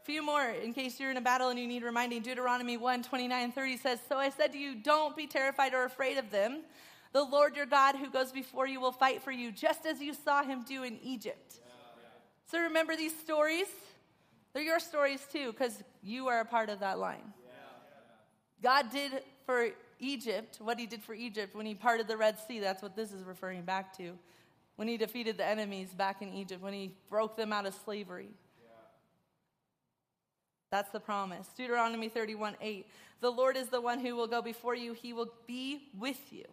A 0.00 0.04
few 0.04 0.24
more 0.24 0.48
in 0.48 0.72
case 0.72 0.98
you're 0.98 1.10
in 1.10 1.16
a 1.16 1.22
battle 1.22 1.50
and 1.50 1.58
you 1.58 1.66
need 1.66 1.82
reminding. 1.82 2.22
Deuteronomy 2.22 2.76
1 2.76 3.02
29 3.02 3.52
30 3.52 3.76
says, 3.76 3.98
So 4.08 4.16
I 4.16 4.30
said 4.30 4.52
to 4.52 4.58
you, 4.58 4.74
don't 4.74 5.16
be 5.16 5.26
terrified 5.26 5.74
or 5.74 5.84
afraid 5.84 6.16
of 6.16 6.30
them. 6.30 6.62
The 7.12 7.22
Lord 7.22 7.54
your 7.54 7.66
God 7.66 7.96
who 7.96 8.10
goes 8.10 8.32
before 8.32 8.66
you 8.66 8.80
will 8.80 8.92
fight 8.92 9.22
for 9.22 9.30
you, 9.30 9.52
just 9.52 9.86
as 9.86 10.00
you 10.00 10.14
saw 10.14 10.42
him 10.42 10.64
do 10.66 10.82
in 10.82 10.98
Egypt. 11.02 11.60
So 12.50 12.58
remember 12.58 12.96
these 12.96 13.16
stories? 13.18 13.68
They're 14.54 14.62
your 14.62 14.80
stories 14.80 15.26
too, 15.30 15.52
because 15.52 15.82
you 16.02 16.28
are 16.28 16.40
a 16.40 16.44
part 16.44 16.70
of 16.70 16.80
that 16.80 16.98
line. 16.98 17.34
God 18.62 18.90
did 18.90 19.22
for 19.44 19.68
Egypt 19.98 20.58
what 20.60 20.78
he 20.78 20.86
did 20.86 21.02
for 21.02 21.14
Egypt 21.14 21.54
when 21.54 21.66
he 21.66 21.74
parted 21.74 22.08
the 22.08 22.16
Red 22.16 22.38
Sea. 22.38 22.60
That's 22.60 22.82
what 22.82 22.96
this 22.96 23.12
is 23.12 23.22
referring 23.22 23.62
back 23.62 23.96
to. 23.98 24.12
When 24.76 24.88
he 24.88 24.96
defeated 24.96 25.36
the 25.36 25.44
enemies 25.44 25.90
back 25.92 26.22
in 26.22 26.32
Egypt, 26.32 26.62
when 26.62 26.72
he 26.72 26.94
broke 27.10 27.36
them 27.36 27.52
out 27.52 27.66
of 27.66 27.74
slavery. 27.84 28.30
That's 30.70 30.90
the 30.90 31.00
promise. 31.00 31.46
Deuteronomy 31.56 32.08
31 32.08 32.56
8. 32.60 32.86
The 33.20 33.30
Lord 33.30 33.56
is 33.56 33.68
the 33.68 33.80
one 33.80 34.00
who 34.00 34.16
will 34.16 34.26
go 34.26 34.42
before 34.42 34.74
you, 34.74 34.92
he 34.92 35.12
will 35.12 35.32
be 35.46 35.88
with 35.96 36.32
you. 36.32 36.44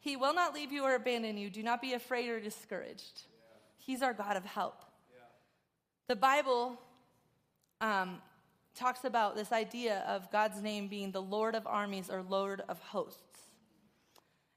He 0.00 0.16
will 0.16 0.34
not 0.34 0.52
leave 0.52 0.72
you 0.72 0.84
or 0.84 0.94
abandon 0.94 1.38
you. 1.38 1.48
Do 1.48 1.62
not 1.62 1.80
be 1.80 1.92
afraid 1.92 2.28
or 2.28 2.40
discouraged. 2.40 3.22
He's 3.78 4.02
our 4.02 4.12
God 4.12 4.36
of 4.36 4.44
help. 4.44 4.84
The 6.08 6.16
Bible 6.16 6.78
um, 7.82 8.22
talks 8.74 9.04
about 9.04 9.36
this 9.36 9.52
idea 9.52 10.02
of 10.06 10.30
God's 10.30 10.62
name 10.62 10.88
being 10.88 11.10
the 11.10 11.20
Lord 11.20 11.54
of 11.54 11.66
armies 11.66 12.08
or 12.08 12.22
Lord 12.22 12.62
of 12.68 12.78
hosts. 12.78 13.20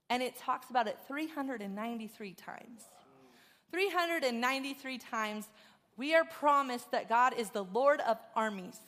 And 0.08 0.22
it 0.22 0.38
talks 0.38 0.70
about 0.70 0.86
it 0.86 0.96
393 1.06 2.32
times. 2.34 2.82
393 3.72 4.98
times, 4.98 5.48
we 5.96 6.14
are 6.14 6.24
promised 6.24 6.92
that 6.92 7.08
God 7.08 7.34
is 7.36 7.50
the 7.50 7.64
Lord 7.64 8.00
of 8.00 8.16
armies. 8.34 8.78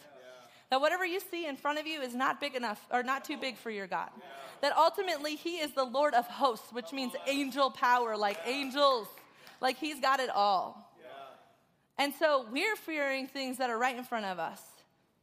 That 0.70 0.80
whatever 0.80 1.04
you 1.04 1.18
see 1.18 1.46
in 1.46 1.56
front 1.56 1.78
of 1.78 1.86
you 1.86 2.00
is 2.00 2.14
not 2.14 2.40
big 2.40 2.54
enough 2.54 2.86
or 2.92 3.02
not 3.02 3.24
too 3.24 3.36
big 3.38 3.56
for 3.56 3.70
your 3.70 3.86
God. 3.86 4.10
That 4.60 4.76
ultimately 4.76 5.34
He 5.34 5.56
is 5.56 5.72
the 5.72 5.84
Lord 5.84 6.14
of 6.14 6.26
hosts, 6.26 6.72
which 6.72 6.92
means 6.92 7.12
angel 7.26 7.70
power, 7.70 8.16
like 8.16 8.38
angels. 8.46 9.08
Like 9.60 9.78
He's 9.78 9.98
got 10.00 10.20
it 10.20 10.30
all. 10.30 10.87
And 11.98 12.14
so 12.14 12.46
we're 12.52 12.76
fearing 12.76 13.26
things 13.26 13.58
that 13.58 13.70
are 13.70 13.78
right 13.78 13.96
in 13.96 14.04
front 14.04 14.24
of 14.24 14.38
us, 14.38 14.62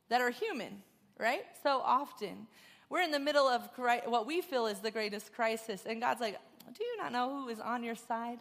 that 0.10 0.22
are 0.22 0.30
human, 0.30 0.84
right? 1.18 1.44
So 1.64 1.82
often 1.84 2.48
we're 2.90 3.02
in 3.02 3.12
the 3.12 3.20
middle 3.20 3.48
of 3.48 3.70
what 4.06 4.28
we 4.28 4.42
feel 4.42 4.68
is 4.68 4.80
the 4.80 4.92
greatest 4.92 5.34
crisis, 5.34 5.86
and 5.86 6.02
God's 6.02 6.22
like, 6.22 6.38
Do 6.74 6.84
you 6.84 6.98
not 6.98 7.12
know 7.12 7.30
who 7.30 7.50
is 7.50 7.60
on 7.60 7.84
your 7.84 7.96
side? 7.96 8.40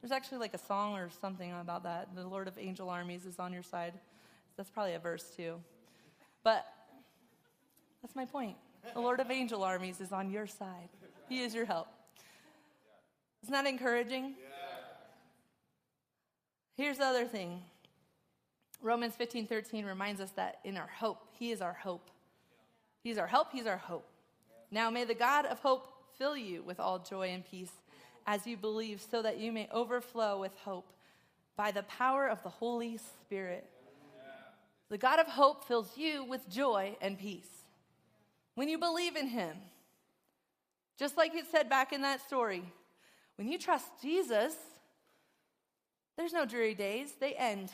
There's 0.00 0.12
actually 0.12 0.38
like 0.38 0.54
a 0.54 0.58
song 0.58 0.94
or 0.94 1.08
something 1.20 1.52
about 1.52 1.82
that. 1.84 2.14
The 2.14 2.26
Lord 2.26 2.46
of 2.48 2.58
angel 2.58 2.88
armies 2.88 3.26
is 3.26 3.38
on 3.38 3.52
your 3.52 3.62
side. 3.62 3.94
That's 4.56 4.70
probably 4.70 4.94
a 4.94 4.98
verse 4.98 5.24
too. 5.36 5.60
But 6.44 6.66
that's 8.02 8.14
my 8.14 8.24
point. 8.24 8.56
The 8.94 9.00
Lord 9.00 9.20
of 9.20 9.30
angel 9.30 9.64
armies 9.64 10.00
is 10.00 10.12
on 10.12 10.30
your 10.30 10.46
side, 10.46 10.88
He 11.28 11.42
is 11.42 11.54
your 11.54 11.64
help. 11.64 11.88
Isn't 13.42 13.52
that 13.52 13.66
encouraging? 13.66 14.34
Here's 16.78 16.98
the 16.98 17.06
other 17.06 17.24
thing. 17.24 17.60
Romans 18.80 19.16
15, 19.16 19.48
13 19.48 19.84
reminds 19.84 20.20
us 20.20 20.30
that 20.36 20.60
in 20.62 20.76
our 20.76 20.86
hope, 20.86 21.24
He 21.32 21.50
is 21.50 21.60
our 21.60 21.72
hope. 21.72 22.08
He's 23.02 23.18
our 23.18 23.26
help, 23.26 23.48
He's 23.50 23.66
our 23.66 23.78
hope. 23.78 24.06
Now 24.70 24.88
may 24.88 25.04
the 25.04 25.12
God 25.12 25.44
of 25.46 25.58
hope 25.58 25.88
fill 26.16 26.36
you 26.36 26.62
with 26.62 26.78
all 26.78 27.00
joy 27.00 27.30
and 27.30 27.44
peace 27.44 27.72
as 28.28 28.46
you 28.46 28.56
believe, 28.56 29.04
so 29.10 29.22
that 29.22 29.38
you 29.38 29.50
may 29.50 29.68
overflow 29.72 30.38
with 30.38 30.52
hope 30.64 30.92
by 31.56 31.72
the 31.72 31.82
power 31.82 32.28
of 32.28 32.44
the 32.44 32.48
Holy 32.48 32.96
Spirit. 32.96 33.68
The 34.88 34.98
God 34.98 35.18
of 35.18 35.26
hope 35.26 35.64
fills 35.64 35.96
you 35.96 36.22
with 36.22 36.48
joy 36.48 36.96
and 37.00 37.18
peace. 37.18 37.48
When 38.54 38.68
you 38.68 38.78
believe 38.78 39.16
in 39.16 39.26
Him, 39.26 39.56
just 40.96 41.16
like 41.16 41.34
it 41.34 41.46
said 41.50 41.68
back 41.68 41.92
in 41.92 42.02
that 42.02 42.24
story, 42.24 42.62
when 43.34 43.48
you 43.48 43.58
trust 43.58 43.86
Jesus, 44.00 44.54
there's 46.18 46.32
no 46.32 46.44
dreary 46.44 46.74
days, 46.74 47.12
they 47.20 47.34
end. 47.34 47.70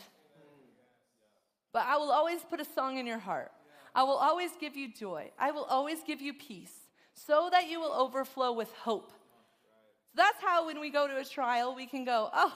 But 1.72 1.86
I 1.86 1.96
will 1.96 2.12
always 2.12 2.42
put 2.42 2.60
a 2.60 2.64
song 2.64 2.98
in 2.98 3.06
your 3.06 3.18
heart. 3.18 3.50
I 3.94 4.02
will 4.02 4.18
always 4.18 4.50
give 4.60 4.76
you 4.76 4.92
joy. 4.92 5.30
I 5.38 5.50
will 5.50 5.64
always 5.64 6.02
give 6.06 6.20
you 6.20 6.34
peace 6.34 6.74
so 7.14 7.48
that 7.50 7.70
you 7.70 7.80
will 7.80 7.92
overflow 7.92 8.52
with 8.52 8.70
hope. 8.72 9.10
So 9.10 10.22
that's 10.22 10.42
how, 10.42 10.66
when 10.66 10.78
we 10.78 10.90
go 10.90 11.08
to 11.08 11.16
a 11.16 11.24
trial, 11.24 11.74
we 11.74 11.86
can 11.86 12.04
go, 12.04 12.28
oh, 12.32 12.52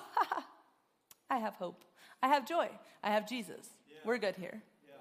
I 1.30 1.38
have 1.38 1.54
hope. 1.54 1.82
I 2.22 2.28
have 2.28 2.46
joy. 2.46 2.68
I 3.02 3.10
have 3.10 3.26
Jesus. 3.26 3.66
Yeah. 3.88 3.96
We're 4.04 4.18
good 4.18 4.36
here. 4.36 4.62
Yeah. 4.86 4.94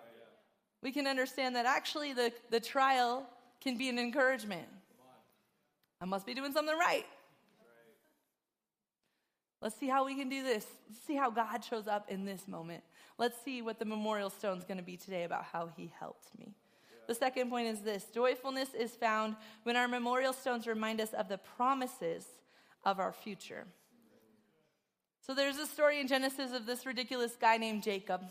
We 0.81 0.91
can 0.93 1.05
understand 1.05 1.57
that 1.57 1.65
actually 1.65 2.13
the, 2.13 2.31
the 2.49 2.61
trial 2.61 3.27
can 3.59 3.77
be 3.77 3.89
an 3.89 3.99
encouragement. 3.99 4.67
I 5.99 6.05
must 6.05 6.25
be 6.25 6.33
doing 6.33 6.53
something 6.53 6.77
right. 6.77 7.05
Let's 9.61 9.75
see 9.75 9.87
how 9.87 10.05
we 10.05 10.15
can 10.15 10.29
do 10.29 10.43
this. 10.43 10.65
Let's 10.87 11.01
see 11.05 11.15
how 11.15 11.31
God 11.31 11.63
shows 11.63 11.87
up 11.87 12.09
in 12.09 12.25
this 12.25 12.47
moment. 12.47 12.83
Let's 13.17 13.37
see 13.43 13.61
what 13.61 13.79
the 13.79 13.85
memorial 13.85 14.29
stone 14.29 14.57
is 14.57 14.63
going 14.63 14.77
to 14.77 14.83
be 14.83 14.97
today 14.97 15.23
about 15.23 15.45
how 15.45 15.69
he 15.75 15.91
helped 15.99 16.37
me. 16.37 16.53
The 17.07 17.15
second 17.15 17.49
point 17.49 17.67
is 17.67 17.79
this 17.79 18.05
joyfulness 18.13 18.73
is 18.73 18.91
found 18.91 19.35
when 19.63 19.75
our 19.75 19.87
memorial 19.87 20.33
stones 20.33 20.67
remind 20.67 21.01
us 21.01 21.13
of 21.13 21.29
the 21.29 21.37
promises 21.37 22.25
of 22.85 22.99
our 22.99 23.13
future. 23.13 23.65
So 25.21 25.33
there's 25.33 25.57
a 25.57 25.65
story 25.65 25.99
in 25.99 26.07
Genesis 26.07 26.53
of 26.53 26.65
this 26.65 26.85
ridiculous 26.85 27.35
guy 27.35 27.57
named 27.57 27.83
Jacob. 27.83 28.21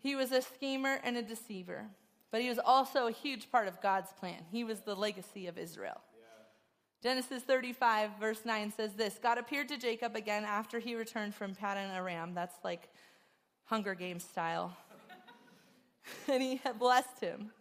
He 0.00 0.14
was 0.14 0.32
a 0.32 0.42
schemer 0.42 1.00
and 1.02 1.16
a 1.16 1.22
deceiver, 1.22 1.86
but 2.30 2.40
he 2.40 2.48
was 2.48 2.58
also 2.58 3.06
a 3.06 3.12
huge 3.12 3.50
part 3.50 3.68
of 3.68 3.80
God's 3.80 4.12
plan. 4.12 4.42
He 4.50 4.64
was 4.64 4.80
the 4.80 4.94
legacy 4.94 5.46
of 5.46 5.58
Israel. 5.58 6.00
Genesis 7.02 7.42
35, 7.44 8.10
verse 8.20 8.44
9 8.44 8.72
says 8.76 8.92
this 8.92 9.18
God 9.22 9.38
appeared 9.38 9.68
to 9.68 9.78
Jacob 9.78 10.16
again 10.16 10.44
after 10.44 10.78
he 10.78 10.94
returned 10.94 11.34
from 11.34 11.54
Paddan 11.54 11.94
Aram. 11.94 12.34
That's 12.34 12.56
like 12.62 12.90
Hunger 13.64 13.94
Games 13.94 14.22
style. 14.22 14.76
and 16.28 16.42
he 16.42 16.56
had 16.56 16.78
blessed 16.78 17.20
him. 17.20 17.52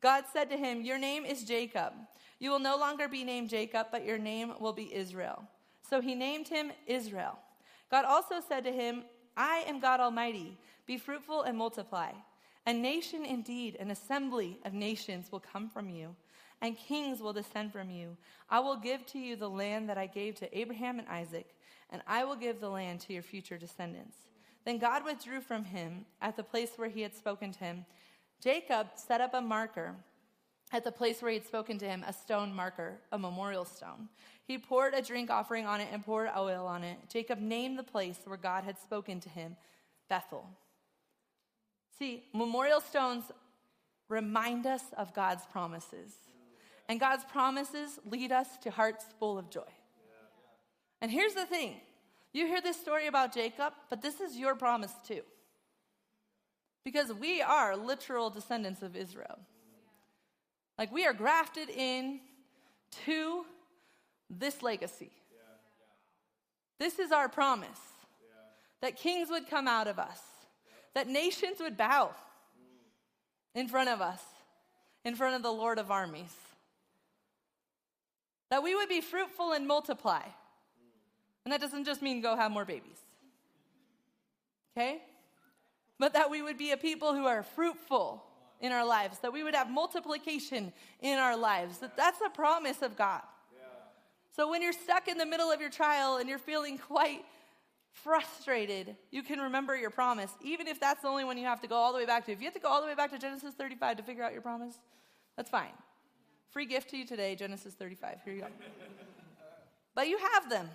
God 0.00 0.24
said 0.32 0.50
to 0.50 0.56
him, 0.56 0.82
Your 0.82 0.98
name 0.98 1.24
is 1.24 1.42
Jacob. 1.42 1.94
You 2.38 2.50
will 2.50 2.60
no 2.60 2.76
longer 2.76 3.08
be 3.08 3.24
named 3.24 3.48
Jacob, 3.48 3.88
but 3.90 4.04
your 4.04 4.18
name 4.18 4.52
will 4.60 4.72
be 4.72 4.94
Israel. 4.94 5.42
So 5.88 6.00
he 6.00 6.14
named 6.14 6.46
him 6.46 6.70
Israel. 6.86 7.38
God 7.90 8.04
also 8.04 8.36
said 8.46 8.64
to 8.64 8.72
him, 8.72 9.02
I 9.36 9.64
am 9.66 9.80
God 9.80 9.98
Almighty. 9.98 10.58
Be 10.86 10.96
fruitful 10.96 11.42
and 11.42 11.58
multiply. 11.58 12.12
A 12.66 12.72
nation 12.72 13.24
indeed, 13.24 13.76
an 13.80 13.90
assembly 13.90 14.58
of 14.64 14.74
nations 14.74 15.32
will 15.32 15.40
come 15.40 15.68
from 15.68 15.90
you 15.90 16.14
and 16.64 16.78
kings 16.78 17.20
will 17.20 17.34
descend 17.34 17.72
from 17.72 17.90
you. 17.90 18.16
I 18.48 18.58
will 18.60 18.76
give 18.76 19.04
to 19.08 19.18
you 19.18 19.36
the 19.36 19.50
land 19.50 19.90
that 19.90 19.98
I 19.98 20.06
gave 20.06 20.34
to 20.36 20.58
Abraham 20.58 20.98
and 20.98 21.06
Isaac, 21.08 21.54
and 21.90 22.00
I 22.06 22.24
will 22.24 22.36
give 22.36 22.58
the 22.58 22.70
land 22.70 23.00
to 23.00 23.12
your 23.12 23.22
future 23.22 23.58
descendants. 23.58 24.16
Then 24.64 24.78
God 24.78 25.04
withdrew 25.04 25.42
from 25.42 25.66
him 25.66 26.06
at 26.22 26.38
the 26.38 26.42
place 26.42 26.70
where 26.76 26.88
he 26.88 27.02
had 27.02 27.14
spoken 27.14 27.52
to 27.52 27.58
him. 27.58 27.84
Jacob 28.42 28.86
set 28.94 29.20
up 29.20 29.34
a 29.34 29.42
marker 29.42 29.94
at 30.72 30.84
the 30.84 30.90
place 30.90 31.20
where 31.20 31.30
he 31.30 31.36
had 31.36 31.46
spoken 31.46 31.76
to 31.76 31.86
him, 31.86 32.02
a 32.06 32.14
stone 32.14 32.54
marker, 32.54 32.98
a 33.12 33.18
memorial 33.18 33.66
stone. 33.66 34.08
He 34.46 34.56
poured 34.56 34.94
a 34.94 35.02
drink 35.02 35.28
offering 35.28 35.66
on 35.66 35.82
it 35.82 35.88
and 35.92 36.02
poured 36.02 36.30
oil 36.34 36.66
on 36.66 36.82
it. 36.82 36.96
Jacob 37.10 37.40
named 37.40 37.78
the 37.78 37.82
place 37.82 38.20
where 38.24 38.38
God 38.38 38.64
had 38.64 38.78
spoken 38.78 39.20
to 39.20 39.28
him 39.28 39.56
Bethel. 40.08 40.48
See, 41.98 42.24
memorial 42.32 42.80
stones 42.80 43.24
remind 44.08 44.66
us 44.66 44.82
of 44.96 45.12
God's 45.12 45.44
promises. 45.44 46.14
And 46.88 47.00
God's 47.00 47.24
promises 47.24 47.98
lead 48.04 48.30
us 48.30 48.58
to 48.62 48.70
hearts 48.70 49.04
full 49.18 49.38
of 49.38 49.50
joy. 49.50 49.62
And 51.00 51.10
here's 51.10 51.34
the 51.34 51.46
thing 51.46 51.76
you 52.32 52.46
hear 52.46 52.60
this 52.60 52.80
story 52.80 53.06
about 53.06 53.32
Jacob, 53.32 53.72
but 53.88 54.02
this 54.02 54.20
is 54.20 54.36
your 54.36 54.54
promise 54.54 54.92
too. 55.06 55.22
Because 56.84 57.12
we 57.12 57.40
are 57.40 57.76
literal 57.76 58.28
descendants 58.28 58.82
of 58.82 58.96
Israel. 58.96 59.38
Like 60.78 60.92
we 60.92 61.06
are 61.06 61.12
grafted 61.12 61.70
in 61.70 62.20
to 63.06 63.44
this 64.28 64.62
legacy. 64.62 65.10
This 66.78 66.98
is 66.98 67.12
our 67.12 67.28
promise 67.28 67.80
that 68.82 68.96
kings 68.96 69.30
would 69.30 69.48
come 69.48 69.68
out 69.68 69.86
of 69.86 69.98
us, 69.98 70.20
that 70.94 71.08
nations 71.08 71.58
would 71.60 71.76
bow 71.76 72.10
in 73.54 73.68
front 73.68 73.88
of 73.88 74.00
us, 74.00 74.20
in 75.04 75.14
front 75.14 75.36
of 75.36 75.42
the 75.42 75.52
Lord 75.52 75.78
of 75.78 75.90
armies, 75.90 76.34
that 78.54 78.62
we 78.62 78.76
would 78.76 78.88
be 78.88 79.00
fruitful 79.00 79.50
and 79.50 79.66
multiply. 79.66 80.22
And 81.44 81.52
that 81.52 81.60
doesn't 81.60 81.86
just 81.86 82.02
mean 82.02 82.20
go 82.20 82.36
have 82.36 82.52
more 82.52 82.64
babies, 82.64 83.00
okay? 84.70 85.02
But 85.98 86.12
that 86.12 86.30
we 86.30 86.40
would 86.40 86.56
be 86.56 86.70
a 86.70 86.76
people 86.76 87.14
who 87.14 87.26
are 87.26 87.42
fruitful 87.42 88.22
in 88.60 88.70
our 88.70 88.86
lives, 88.86 89.18
that 89.18 89.32
we 89.32 89.42
would 89.42 89.56
have 89.56 89.68
multiplication 89.68 90.72
in 91.00 91.18
our 91.18 91.36
lives. 91.36 91.78
That 91.78 91.96
that's 91.96 92.20
a 92.24 92.30
promise 92.30 92.80
of 92.80 92.96
God. 92.96 93.22
So 94.36 94.48
when 94.48 94.62
you're 94.62 94.72
stuck 94.72 95.08
in 95.08 95.18
the 95.18 95.26
middle 95.26 95.50
of 95.50 95.60
your 95.60 95.70
trial 95.70 96.18
and 96.18 96.28
you're 96.28 96.38
feeling 96.38 96.78
quite 96.78 97.24
frustrated, 97.90 98.94
you 99.10 99.24
can 99.24 99.40
remember 99.40 99.76
your 99.76 99.90
promise, 99.90 100.30
even 100.44 100.68
if 100.68 100.78
that's 100.78 101.02
the 101.02 101.08
only 101.08 101.24
one 101.24 101.38
you 101.38 101.46
have 101.46 101.60
to 101.62 101.66
go 101.66 101.74
all 101.74 101.90
the 101.90 101.98
way 101.98 102.06
back 102.06 102.24
to. 102.26 102.32
If 102.32 102.38
you 102.38 102.44
have 102.44 102.54
to 102.54 102.60
go 102.60 102.68
all 102.68 102.80
the 102.80 102.86
way 102.86 102.94
back 102.94 103.10
to 103.10 103.18
Genesis 103.18 103.52
35 103.54 103.96
to 103.96 104.04
figure 104.04 104.22
out 104.22 104.32
your 104.32 104.42
promise, 104.42 104.76
that's 105.36 105.50
fine. 105.50 105.72
Free 106.54 106.66
gift 106.66 106.90
to 106.90 106.96
you 106.96 107.04
today, 107.04 107.34
Genesis 107.34 107.74
35. 107.74 108.18
Here 108.24 108.32
you 108.32 108.40
go. 108.42 108.46
but 109.92 110.06
you 110.06 110.16
have 110.32 110.48
them. 110.48 110.70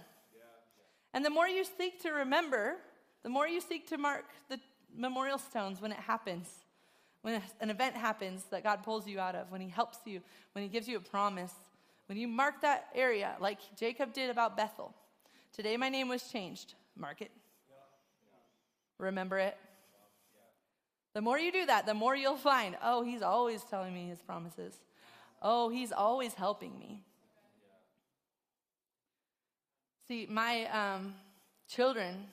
And 1.14 1.24
the 1.24 1.30
more 1.30 1.48
you 1.48 1.64
seek 1.64 2.02
to 2.02 2.10
remember, 2.12 2.76
the 3.24 3.30
more 3.30 3.48
you 3.48 3.62
seek 3.62 3.88
to 3.88 3.98
mark 3.98 4.26
the 4.50 4.60
memorial 4.94 5.38
stones 5.38 5.82
when 5.82 5.94
it 5.94 6.00
happens, 6.00 6.50
when 7.22 7.42
an 7.62 7.70
event 7.70 7.96
happens 7.96 8.44
that 8.52 8.62
God 8.62 8.84
pulls 8.84 9.08
you 9.08 9.22
out 9.22 9.36
of, 9.36 9.54
when 9.54 9.62
He 9.62 9.70
helps 9.70 10.00
you, 10.06 10.20
when 10.52 10.64
He 10.64 10.70
gives 10.70 10.86
you 10.86 10.98
a 10.98 11.00
promise, 11.00 11.54
when 12.08 12.18
you 12.18 12.28
mark 12.28 12.60
that 12.60 12.88
area, 12.94 13.38
like 13.40 13.60
Jacob 13.78 14.12
did 14.12 14.30
about 14.30 14.58
Bethel. 14.58 14.94
Today 15.54 15.78
my 15.78 15.88
name 15.88 16.10
was 16.10 16.24
changed. 16.24 16.74
Mark 16.98 17.22
it. 17.22 17.32
Remember 18.98 19.40
it. 19.40 19.56
The 21.14 21.22
more 21.22 21.40
you 21.40 21.54
do 21.54 21.66
that, 21.68 21.86
the 21.86 21.94
more 21.94 22.18
you'll 22.18 22.36
find, 22.36 22.76
oh, 22.84 23.02
He's 23.02 23.22
always 23.22 23.64
telling 23.64 23.94
me 23.94 24.10
His 24.10 24.20
promises. 24.20 24.76
Oh, 25.42 25.70
He's 25.70 25.92
always 25.92 26.34
helping 26.34 26.78
me. 26.78 27.04
See, 30.08 30.26
my 30.30 30.66
um, 30.66 31.14
children, 31.68 32.26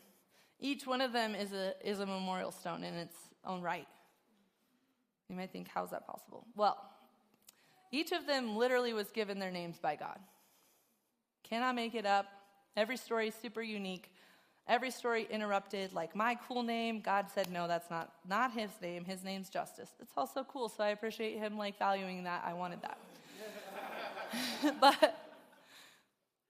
each 0.58 0.86
one 0.86 1.00
of 1.00 1.12
them 1.12 1.34
is 1.34 1.52
a, 1.52 1.74
is 1.84 2.00
a 2.00 2.06
memorial 2.06 2.50
stone 2.50 2.82
in 2.82 2.94
its 2.94 3.16
own 3.44 3.60
right. 3.60 3.86
You 5.28 5.36
might 5.36 5.52
think, 5.52 5.68
how's 5.72 5.90
that 5.90 6.06
possible? 6.06 6.46
Well, 6.56 6.78
each 7.92 8.12
of 8.12 8.26
them 8.26 8.56
literally 8.56 8.92
was 8.92 9.10
given 9.10 9.38
their 9.38 9.50
names 9.50 9.78
by 9.78 9.96
God. 9.96 10.18
Cannot 11.42 11.74
make 11.74 11.94
it 11.94 12.06
up. 12.06 12.26
Every 12.76 12.96
story 12.96 13.28
is 13.28 13.34
super 13.34 13.62
unique. 13.62 14.10
Every 14.68 14.90
story 14.90 15.28
interrupted, 15.30 15.92
like 15.92 16.16
my 16.16 16.36
cool 16.48 16.62
name. 16.62 17.00
God 17.00 17.26
said, 17.32 17.50
no, 17.52 17.68
that's 17.68 17.88
not, 17.88 18.12
not 18.28 18.52
his 18.52 18.70
name. 18.82 19.04
His 19.04 19.22
name's 19.22 19.48
Justice. 19.48 19.90
It's 20.00 20.12
also 20.16 20.44
cool, 20.44 20.68
so 20.68 20.82
I 20.82 20.88
appreciate 20.88 21.38
him 21.38 21.56
like 21.56 21.78
valuing 21.78 22.24
that. 22.24 22.42
I 22.44 22.52
wanted 22.52 22.80
that. 22.82 22.98
but 24.80 25.26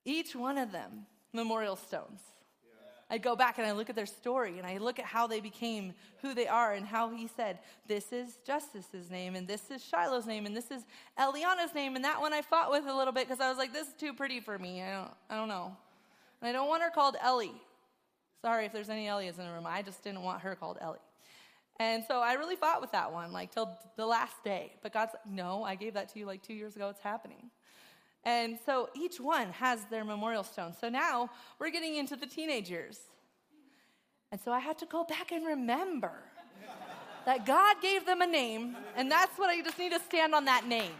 each 0.05 0.35
one 0.35 0.57
of 0.57 0.73
them 0.73 1.07
memorial 1.33 1.77
stones. 1.77 2.21
I 3.09 3.19
go 3.19 3.37
back 3.37 3.59
and 3.59 3.67
I 3.67 3.73
look 3.73 3.89
at 3.89 3.95
their 3.95 4.07
story 4.07 4.59
and 4.59 4.67
I 4.67 4.79
look 4.79 4.99
at 4.99 5.05
how 5.05 5.29
they 5.29 5.41
became 5.41 5.95
who 6.23 6.35
they 6.35 6.49
are 6.49 6.73
and 6.73 6.85
how 6.85 7.11
he 7.11 7.29
said, 7.29 7.61
This 7.87 8.13
is 8.13 8.39
Justice's 8.45 9.11
name 9.11 9.37
and 9.37 9.47
this 9.47 9.71
is 9.71 9.81
Shiloh's 9.85 10.27
name 10.27 10.45
and 10.45 10.57
this 10.57 10.73
is 10.73 10.83
Eliana's 11.17 11.73
name. 11.73 11.95
And 11.95 12.05
that 12.05 12.21
one 12.21 12.33
I 12.33 12.43
fought 12.43 12.71
with 12.71 12.85
a 12.87 12.93
little 12.93 13.13
bit 13.13 13.29
because 13.29 13.41
I 13.41 13.49
was 13.49 13.59
like, 13.59 13.73
This 13.73 13.87
is 13.87 13.95
too 13.95 14.13
pretty 14.13 14.41
for 14.41 14.59
me. 14.59 14.83
I 14.83 14.93
don't, 14.93 15.11
I 15.31 15.37
don't 15.37 15.49
know. 15.49 15.77
And 16.43 16.49
I 16.49 16.53
don't 16.53 16.69
want 16.69 16.83
her 16.83 16.91
called 16.91 17.17
Ellie. 17.23 17.55
Sorry 18.47 18.65
if 18.65 18.73
there's 18.73 18.91
any 18.91 19.09
Ellies 19.09 19.41
in 19.41 19.45
the 19.45 19.51
room. 19.51 19.67
I 19.67 19.83
just 19.83 20.05
didn't 20.05 20.23
want 20.23 20.43
her 20.43 20.55
called 20.55 20.79
Ellie. 20.81 21.01
And 21.81 22.05
so 22.07 22.21
I 22.21 22.35
really 22.35 22.55
fought 22.55 22.81
with 22.81 22.93
that 22.93 23.13
one, 23.13 23.33
like 23.33 23.53
till 23.53 23.77
the 23.97 24.07
last 24.07 24.37
day. 24.45 24.75
But 24.85 24.93
God's 24.93 25.15
like, 25.15 25.27
No, 25.27 25.65
I 25.65 25.75
gave 25.75 25.95
that 25.95 26.11
to 26.11 26.21
you 26.21 26.27
like 26.27 26.45
two 26.45 26.55
years 26.55 26.77
ago. 26.77 26.89
It's 26.89 27.01
happening. 27.01 27.51
And 28.23 28.57
so 28.65 28.89
each 28.95 29.19
one 29.19 29.51
has 29.51 29.85
their 29.87 30.05
memorial 30.05 30.45
stone. 30.45 30.75
So 30.81 30.89
now 30.89 31.29
we're 31.59 31.71
getting 31.71 31.97
into 31.97 32.15
the 32.15 32.25
teenage 32.25 32.71
years. 32.71 33.01
And 34.31 34.41
so 34.41 34.53
I 34.53 34.61
had 34.61 34.79
to 34.79 34.87
go 34.87 35.03
back 35.03 35.33
and 35.33 35.45
remember 35.45 36.13
that 37.25 37.47
God 37.47 37.83
gave 37.83 38.07
them 38.07 38.23
a 38.23 38.29
name, 38.29 38.77
and 38.95 39.11
that's 39.11 39.37
what 39.37 39.51
I 39.51 39.61
just 39.61 39.77
need 39.77 39.91
to 39.91 39.99
stand 39.99 40.37
on 40.37 40.45
that 40.45 40.69
name. 40.69 40.93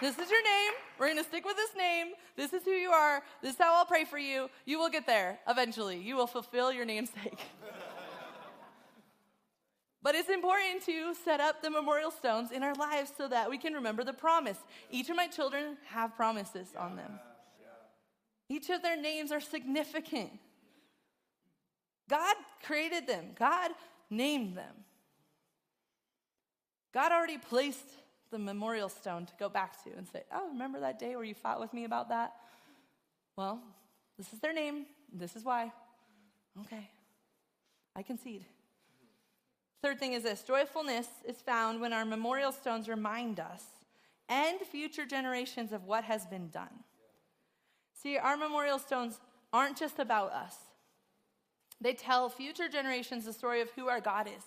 This 0.00 0.18
is 0.18 0.30
your 0.30 0.42
name. 0.42 0.72
We're 0.98 1.06
going 1.06 1.18
to 1.18 1.24
stick 1.24 1.44
with 1.44 1.56
this 1.56 1.70
name. 1.76 2.08
This 2.36 2.52
is 2.52 2.64
who 2.64 2.72
you 2.72 2.90
are. 2.90 3.22
This 3.42 3.54
is 3.54 3.58
how 3.58 3.74
I'll 3.74 3.86
pray 3.86 4.04
for 4.04 4.18
you. 4.18 4.48
You 4.64 4.78
will 4.78 4.90
get 4.90 5.06
there 5.06 5.38
eventually. 5.48 5.98
You 5.98 6.16
will 6.16 6.26
fulfill 6.26 6.72
your 6.72 6.84
namesake. 6.84 7.40
But 10.04 10.14
it's 10.14 10.28
important 10.28 10.84
to 10.84 11.14
set 11.14 11.40
up 11.40 11.62
the 11.62 11.70
memorial 11.70 12.10
stones 12.10 12.52
in 12.52 12.62
our 12.62 12.74
lives 12.74 13.10
so 13.16 13.26
that 13.26 13.48
we 13.48 13.56
can 13.56 13.72
remember 13.72 14.04
the 14.04 14.12
promise. 14.12 14.58
Each 14.90 15.08
of 15.08 15.16
my 15.16 15.26
children 15.26 15.78
have 15.86 16.14
promises 16.14 16.68
on 16.78 16.94
them. 16.94 17.18
Each 18.50 18.68
of 18.68 18.82
their 18.82 19.00
names 19.00 19.32
are 19.32 19.40
significant. 19.40 20.30
God 22.10 22.36
created 22.62 23.06
them, 23.06 23.28
God 23.34 23.70
named 24.10 24.58
them. 24.58 24.74
God 26.92 27.10
already 27.10 27.38
placed 27.38 27.88
the 28.34 28.38
memorial 28.40 28.88
stone 28.88 29.26
to 29.26 29.32
go 29.38 29.48
back 29.48 29.82
to 29.84 29.90
and 29.96 30.08
say, 30.08 30.24
Oh, 30.32 30.48
remember 30.48 30.80
that 30.80 30.98
day 30.98 31.14
where 31.14 31.24
you 31.24 31.34
fought 31.34 31.60
with 31.60 31.72
me 31.72 31.84
about 31.84 32.08
that? 32.08 32.34
Well, 33.36 33.60
this 34.18 34.32
is 34.32 34.40
their 34.40 34.52
name. 34.52 34.86
This 35.12 35.36
is 35.36 35.44
why. 35.44 35.72
Okay, 36.62 36.90
I 37.94 38.02
concede. 38.02 38.44
Third 39.82 40.00
thing 40.00 40.14
is 40.14 40.24
this 40.24 40.42
joyfulness 40.42 41.06
is 41.24 41.36
found 41.36 41.80
when 41.80 41.92
our 41.92 42.04
memorial 42.04 42.50
stones 42.50 42.88
remind 42.88 43.38
us 43.38 43.62
and 44.28 44.58
future 44.60 45.06
generations 45.06 45.72
of 45.72 45.84
what 45.84 46.02
has 46.02 46.26
been 46.26 46.48
done. 46.48 46.82
See, 47.92 48.16
our 48.16 48.36
memorial 48.36 48.80
stones 48.80 49.20
aren't 49.52 49.78
just 49.78 50.00
about 50.00 50.32
us, 50.32 50.56
they 51.80 51.92
tell 51.92 52.28
future 52.28 52.68
generations 52.68 53.26
the 53.26 53.32
story 53.32 53.60
of 53.60 53.70
who 53.70 53.88
our 53.88 54.00
God 54.00 54.26
is, 54.26 54.42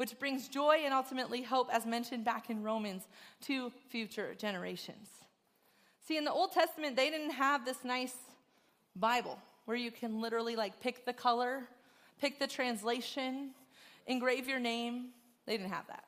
which 0.00 0.18
brings 0.18 0.48
joy 0.48 0.78
and 0.82 0.94
ultimately 0.94 1.42
hope, 1.42 1.68
as 1.70 1.84
mentioned 1.84 2.24
back 2.24 2.48
in 2.48 2.62
Romans, 2.62 3.02
to 3.42 3.70
future 3.90 4.34
generations. 4.34 5.08
See, 6.08 6.16
in 6.16 6.24
the 6.24 6.32
Old 6.32 6.52
Testament, 6.52 6.96
they 6.96 7.10
didn't 7.10 7.32
have 7.32 7.66
this 7.66 7.84
nice 7.84 8.14
Bible 8.96 9.38
where 9.66 9.76
you 9.76 9.90
can 9.90 10.22
literally 10.22 10.56
like 10.56 10.80
pick 10.80 11.04
the 11.04 11.12
color, 11.12 11.64
pick 12.18 12.38
the 12.38 12.46
translation, 12.46 13.50
engrave 14.06 14.48
your 14.48 14.58
name. 14.58 15.08
They 15.44 15.58
didn't 15.58 15.70
have 15.70 15.86
that. 15.88 16.04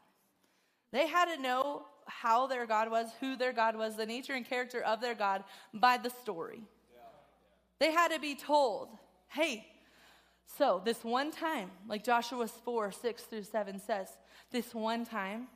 They 0.91 1.07
had 1.07 1.27
to 1.27 1.43
know 1.43 1.83
how 2.07 2.47
their 2.47 2.65
God 2.65 2.91
was, 2.91 3.09
who 3.21 3.37
their 3.37 3.53
God 3.53 3.77
was, 3.77 3.95
the 3.95 4.07
nature 4.07 4.33
and 4.33 4.47
character 4.47 4.81
of 4.81 5.03
their 5.03 5.15
God 5.15 5.45
by 5.75 5.99
the 5.99 6.09
story. 6.09 6.63
They 7.79 7.93
had 7.93 8.09
to 8.09 8.19
be 8.19 8.37
told, 8.37 8.89
hey, 9.29 9.67
so 10.47 10.83
this 10.85 11.03
one 11.03 11.31
time, 11.31 11.71
like 11.89 12.05
Joshua 12.05 12.47
4 12.47 12.93
6 12.93 13.23
through 13.25 13.43
7 13.43 13.81
says, 13.81 14.09
this 14.51 14.75
one 14.75 15.07
time, 15.07 15.49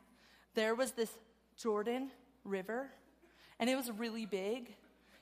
there 0.55 0.75
was 0.75 0.93
this 0.93 1.11
Jordan 1.57 2.11
River, 2.45 2.89
and 3.61 3.69
it 3.69 3.77
was 3.77 3.91
really 3.91 4.27
big. 4.27 4.75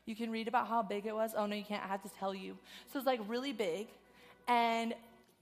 You 0.07 0.15
can 0.15 0.31
read 0.31 0.49
about 0.49 0.69
how 0.69 0.83
big 0.83 1.07
it 1.07 1.15
was. 1.15 1.33
Oh, 1.37 1.47
no, 1.47 1.57
you 1.57 1.65
can't. 1.65 1.83
I 1.83 1.89
have 1.89 2.03
to 2.03 2.11
tell 2.19 2.35
you. 2.35 2.57
So 2.93 2.99
it's 2.99 3.07
like 3.07 3.21
really 3.27 3.53
big. 3.53 3.89
And 4.47 4.95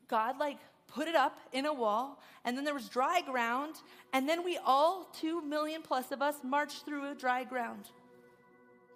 God, 0.09 0.39
like, 0.39 0.59
put 0.87 1.09
it 1.09 1.15
up 1.15 1.39
in 1.53 1.67
a 1.67 1.73
wall, 1.73 2.21
and 2.45 2.57
then 2.57 2.65
there 2.65 2.75
was 2.75 2.89
dry 2.89 3.21
ground, 3.23 3.77
and 4.13 4.29
then 4.29 4.45
we 4.45 4.59
all, 4.65 5.09
two 5.13 5.43
million 5.43 5.83
plus 5.83 6.13
of 6.13 6.23
us, 6.23 6.37
marched 6.45 6.85
through 6.85 7.11
a 7.11 7.15
dry 7.15 7.45
ground. 7.45 7.85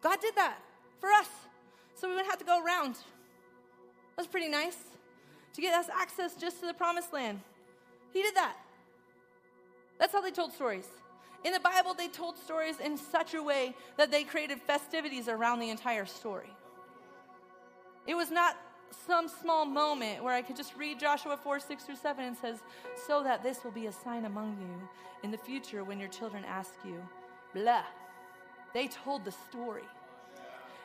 God 0.02 0.20
did 0.20 0.34
that 0.36 0.58
for 1.00 1.10
us, 1.10 1.28
so 1.94 2.08
we 2.08 2.14
wouldn't 2.14 2.30
have 2.30 2.38
to 2.38 2.44
go 2.44 2.62
around. 2.64 2.96
That's 4.16 4.28
pretty 4.28 4.48
nice. 4.48 4.76
To 5.56 5.62
get 5.62 5.74
us 5.74 5.88
access 5.88 6.36
just 6.36 6.60
to 6.60 6.66
the 6.66 6.74
promised 6.74 7.12
land. 7.12 7.40
He 8.12 8.22
did 8.22 8.36
that. 8.36 8.56
That's 9.98 10.12
how 10.12 10.20
they 10.20 10.30
told 10.30 10.52
stories. 10.52 10.86
In 11.44 11.52
the 11.52 11.60
Bible, 11.60 11.94
they 11.94 12.08
told 12.08 12.36
stories 12.36 12.78
in 12.78 12.96
such 12.98 13.32
a 13.34 13.42
way 13.42 13.74
that 13.96 14.10
they 14.10 14.22
created 14.22 14.60
festivities 14.60 15.28
around 15.28 15.60
the 15.60 15.70
entire 15.70 16.04
story. 16.04 16.50
It 18.06 18.14
was 18.14 18.30
not 18.30 18.56
some 19.06 19.28
small 19.28 19.64
moment 19.64 20.22
where 20.22 20.34
I 20.34 20.42
could 20.42 20.56
just 20.56 20.76
read 20.76 21.00
Joshua 21.00 21.36
4 21.36 21.58
6 21.58 21.84
through 21.84 21.96
7 21.96 22.24
and 22.24 22.36
says, 22.36 22.58
So 23.06 23.22
that 23.22 23.42
this 23.42 23.64
will 23.64 23.70
be 23.70 23.86
a 23.86 23.92
sign 23.92 24.26
among 24.26 24.58
you 24.60 24.88
in 25.22 25.30
the 25.30 25.38
future 25.38 25.84
when 25.84 25.98
your 25.98 26.08
children 26.08 26.44
ask 26.46 26.74
you, 26.84 27.02
blah. 27.54 27.82
They 28.74 28.88
told 28.88 29.24
the 29.24 29.32
story. 29.32 29.84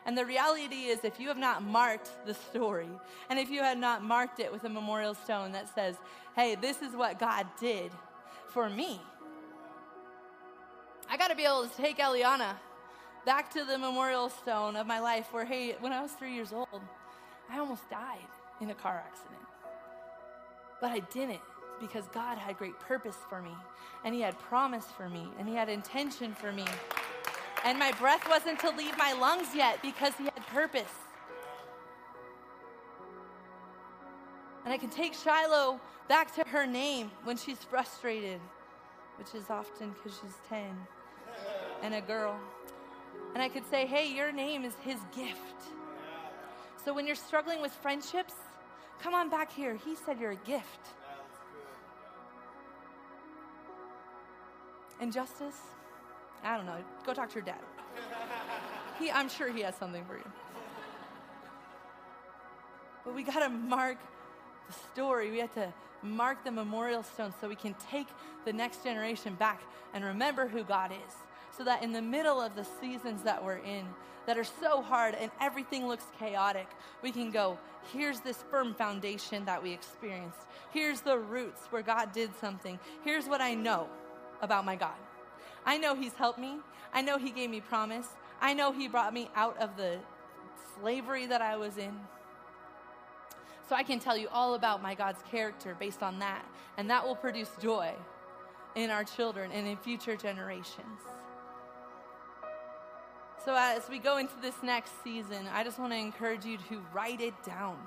And 0.06 0.18
the 0.18 0.26
reality 0.26 0.86
is, 0.86 1.04
if 1.04 1.20
you 1.20 1.28
have 1.28 1.38
not 1.38 1.62
marked 1.62 2.10
the 2.26 2.34
story, 2.34 2.90
and 3.30 3.38
if 3.38 3.50
you 3.50 3.62
had 3.62 3.78
not 3.78 4.04
marked 4.04 4.40
it 4.40 4.52
with 4.52 4.64
a 4.64 4.70
memorial 4.70 5.14
stone 5.14 5.52
that 5.52 5.74
says, 5.74 5.96
hey, 6.36 6.56
this 6.56 6.82
is 6.82 6.96
what 6.96 7.20
God 7.20 7.46
did 7.60 7.92
for 8.50 8.70
me, 8.70 9.00
I 11.10 11.18
got 11.18 11.30
to 11.30 11.36
be 11.36 11.44
able 11.44 11.68
to 11.68 11.78
take 11.78 11.98
Eliana 12.00 12.56
back 13.26 13.54
to 13.54 13.64
the 13.64 13.78
memorial 13.78 14.30
stone 14.30 14.76
of 14.76 14.88
my 14.88 15.00
life 15.00 15.28
where, 15.32 15.46
hey, 15.46 15.76
when 15.80 15.94
I 15.94 16.02
was 16.02 16.12
three 16.14 16.34
years 16.34 16.52
old, 16.54 16.82
I 17.50 17.60
almost 17.60 17.88
died 17.90 18.18
in 18.60 18.70
a 18.70 18.74
car 18.74 19.04
accident. 19.06 19.42
But 20.80 20.92
I 20.92 21.00
didn't 21.00 21.42
because 21.80 22.06
God 22.14 22.38
had 22.38 22.58
great 22.58 22.80
purpose 22.80 23.18
for 23.30 23.42
me, 23.42 23.52
and 24.06 24.16
He 24.16 24.22
had 24.22 24.40
promise 24.40 24.86
for 24.96 25.10
me, 25.10 25.28
and 25.38 25.48
He 25.48 25.56
had 25.56 25.68
intention 25.68 26.34
for 26.34 26.52
me. 26.52 26.66
And 27.64 27.78
my 27.78 27.92
breath 27.94 28.28
wasn't 28.28 28.60
to 28.60 28.72
leave 28.72 28.98
my 28.98 29.14
lungs 29.14 29.48
yet 29.56 29.82
because 29.82 30.14
He 30.18 30.26
had 30.26 30.46
purpose. 30.48 30.94
And 34.66 34.74
I 34.74 34.78
can 34.78 34.90
take 34.90 35.14
Shiloh 35.14 35.80
back 36.08 36.34
to 36.36 36.44
her 36.48 36.66
name 36.66 37.12
when 37.24 37.38
she's 37.38 37.58
frustrated, 37.64 38.40
which 39.18 39.34
is 39.34 39.50
often 39.50 39.92
because 39.92 40.20
she's 40.20 40.38
10 40.50 40.66
and 41.82 41.94
a 41.94 42.02
girl. 42.02 42.40
And 43.34 43.42
I 43.42 43.50
could 43.50 43.68
say, 43.70 43.86
hey, 43.86 44.14
your 44.14 44.32
name 44.32 44.64
is 44.66 44.74
His 44.84 45.00
gift. 45.16 45.38
So 46.84 46.94
when 46.94 47.06
you're 47.06 47.16
struggling 47.16 47.62
with 47.62 47.72
friendships, 47.72 48.34
come 49.02 49.14
on 49.14 49.30
back 49.30 49.52
here. 49.52 49.76
He 49.76 49.96
said 49.96 50.20
you're 50.20 50.32
a 50.32 50.36
gift. 50.36 50.88
Injustice? 55.00 55.60
I 56.44 56.58
don't 56.58 56.66
know. 56.66 56.78
Go 57.06 57.14
talk 57.14 57.30
to 57.30 57.36
your 57.36 57.44
dad. 57.44 57.60
He, 59.00 59.12
I'm 59.12 59.30
sure 59.30 59.52
he 59.52 59.62
has 59.62 59.76
something 59.76 60.04
for 60.06 60.16
you. 60.16 60.32
But 63.04 63.16
we 63.16 63.24
got 63.24 63.40
to 63.40 63.50
mark 63.50 63.98
the 64.68 64.74
story. 64.92 65.32
We 65.32 65.40
have 65.40 65.54
to 65.56 65.74
mark 66.04 66.44
the 66.44 66.52
memorial 66.52 67.04
stone 67.04 67.34
so 67.40 67.48
we 67.48 67.56
can 67.56 67.76
take 67.90 68.08
the 68.46 68.54
next 68.54 68.84
generation 68.84 69.36
back 69.36 69.62
and 69.94 70.04
remember 70.04 70.48
who 70.48 70.64
God 70.64 70.92
is. 70.92 71.14
So 71.58 71.64
that 71.66 71.84
in 71.84 71.92
the 71.92 72.02
middle 72.02 72.40
of 72.40 72.56
the 72.56 72.66
seasons 72.80 73.24
that 73.24 73.44
we're 73.44 73.58
in, 73.58 73.86
that 74.26 74.38
are 74.38 74.44
so 74.44 74.82
hard 74.82 75.16
and 75.16 75.32
everything 75.42 75.88
looks 75.88 76.06
chaotic, 76.18 76.68
we 77.02 77.12
can 77.12 77.32
go, 77.32 77.58
here's 77.92 78.20
this 78.20 78.44
firm 78.50 78.74
foundation 78.74 79.46
that 79.46 79.62
we 79.62 79.72
experienced. 79.72 80.40
Here's 80.72 81.02
the 81.02 81.18
roots 81.18 81.62
where 81.72 81.82
God 81.82 82.14
did 82.14 82.32
something. 82.40 82.80
Here's 83.04 83.28
what 83.28 83.42
I 83.42 83.56
know 83.56 83.90
about 84.42 84.66
my 84.66 84.76
God. 84.76 84.96
I 85.66 85.78
know 85.78 85.96
He's 85.96 86.14
helped 86.14 86.40
me. 86.40 86.58
I 86.94 87.02
know 87.02 87.18
He 87.18 87.32
gave 87.32 87.50
me 87.50 87.62
promise. 87.62 88.08
I 88.42 88.54
know 88.54 88.72
He 88.72 88.88
brought 88.88 89.14
me 89.14 89.30
out 89.36 89.58
of 89.58 89.78
the 89.78 90.00
slavery 90.80 91.26
that 91.28 91.42
I 91.42 91.58
was 91.58 91.78
in. 91.78 91.94
So 93.70 93.76
I 93.76 93.84
can 93.84 94.00
tell 94.00 94.18
you 94.18 94.28
all 94.30 94.56
about 94.56 94.82
my 94.82 94.96
God's 94.96 95.22
character 95.32 95.76
based 95.80 96.04
on 96.04 96.20
that. 96.20 96.46
And 96.78 96.90
that 96.90 97.06
will 97.06 97.16
produce 97.16 97.50
joy 97.62 97.94
in 98.76 98.90
our 98.90 99.04
children 99.04 99.52
and 99.52 99.68
in 99.68 99.78
future 99.78 100.16
generations. 100.16 101.00
So, 103.44 103.56
as 103.56 103.90
we 103.90 103.98
go 103.98 104.18
into 104.18 104.34
this 104.40 104.54
next 104.62 104.92
season, 105.04 105.48
I 105.52 105.64
just 105.64 105.80
want 105.80 105.94
to 105.94 105.98
encourage 105.98 106.46
you 106.46 106.58
to 106.70 106.82
write 106.94 107.22
it 107.22 107.34
down. 107.44 107.78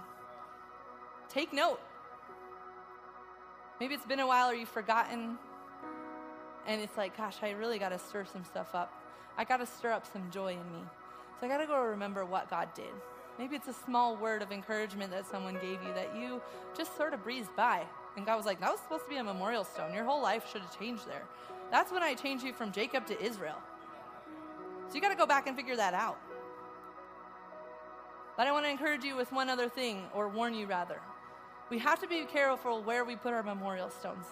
Take 1.29 1.53
note. 1.53 1.81
Maybe 3.79 3.95
it's 3.95 4.07
been 4.07 4.21
a 4.21 4.27
while 4.27 4.51
or 4.51 4.55
you've 4.55 4.69
forgotten, 4.69 5.39
and 6.67 6.81
it's 6.81 6.97
like, 6.97 7.17
gosh, 7.17 7.37
I 7.43 7.51
really 7.51 7.79
got 7.79 7.91
to 7.91 7.99
stir 7.99 8.25
some 8.25 8.45
stuff 8.45 8.75
up. 8.75 8.93
I 9.37 9.45
got 9.45 9.59
to 9.59 9.67
stir 9.67 9.93
up 9.93 10.07
some 10.13 10.31
joy 10.31 10.53
in 10.53 10.73
me. 10.73 10.83
So, 11.41 11.47
I 11.47 11.49
got 11.49 11.59
to 11.59 11.67
go 11.67 11.81
remember 11.83 12.25
what 12.25 12.49
God 12.49 12.69
did. 12.75 12.93
Maybe 13.39 13.57
it's 13.57 13.69
a 13.69 13.73
small 13.73 14.17
word 14.17 14.43
of 14.43 14.53
encouragement 14.53 15.11
that 15.11 15.27
someone 15.29 15.55
gave 15.55 15.83
you 15.83 15.93
that 15.95 16.17
you 16.17 16.41
just 16.77 16.97
sort 16.97 17.15
of 17.15 17.25
breezed 17.25 17.55
by. 17.57 17.83
And 18.17 18.25
God 18.25 18.37
was 18.37 18.47
like, 18.47 18.61
that 18.61 18.71
was 18.71 18.81
supposed 18.81 19.05
to 19.05 19.11
be 19.11 19.17
a 19.17 19.25
memorial 19.25 19.65
stone. 19.65 19.93
Your 19.93 20.05
whole 20.05 20.23
life 20.23 20.49
should 20.51 20.63
have 20.63 20.79
changed 20.79 21.07
there. 21.07 21.23
That's 21.71 21.91
when 21.91 22.03
I 22.03 22.15
changed 22.15 22.45
you 22.45 22.53
from 22.53 22.71
Jacob 22.71 23.07
to 23.09 23.21
Israel. 23.21 23.59
So 24.89 24.95
you 24.95 25.01
got 25.01 25.09
to 25.09 25.17
go 25.17 25.27
back 25.27 25.49
and 25.49 25.57
figure 25.57 25.77
that 25.77 25.95
out. 25.95 26.19
But 28.37 28.47
I 28.47 28.53
want 28.53 28.67
to 28.67 28.71
encourage 28.71 29.05
you 29.05 29.17
with 29.17 29.33
one 29.33 29.49
other 29.49 29.69
thing, 29.69 30.05
or 30.13 30.29
warn 30.29 30.55
you 30.55 30.67
rather. 30.67 31.01
We 31.71 31.79
have 31.79 32.01
to 32.01 32.07
be 32.07 32.25
careful 32.25 32.83
where 32.83 33.05
we 33.05 33.17
put 33.17 33.33
our 33.33 33.43
memorial 33.43 33.91
stones. 33.91 34.27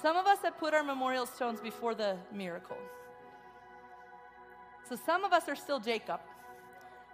Some 0.00 0.16
of 0.16 0.26
us 0.26 0.38
have 0.42 0.56
put 0.58 0.72
our 0.72 0.82
memorial 0.82 1.26
stones 1.26 1.60
before 1.60 1.94
the 1.94 2.16
miracle. 2.32 2.78
So 4.88 4.96
some 4.96 5.24
of 5.24 5.32
us 5.32 5.48
are 5.48 5.56
still 5.56 5.78
Jacob, 5.78 6.20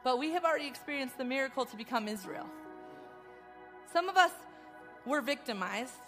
but 0.05 0.19
we 0.19 0.31
have 0.31 0.45
already 0.45 0.67
experienced 0.67 1.19
the 1.19 1.25
miracle 1.25 1.67
to 1.67 1.77
become 1.77 2.07
Israel. 2.07 2.47
Some 3.93 4.09
of 4.09 4.17
us 4.17 4.31
were 5.05 5.21
victimized, 5.21 5.99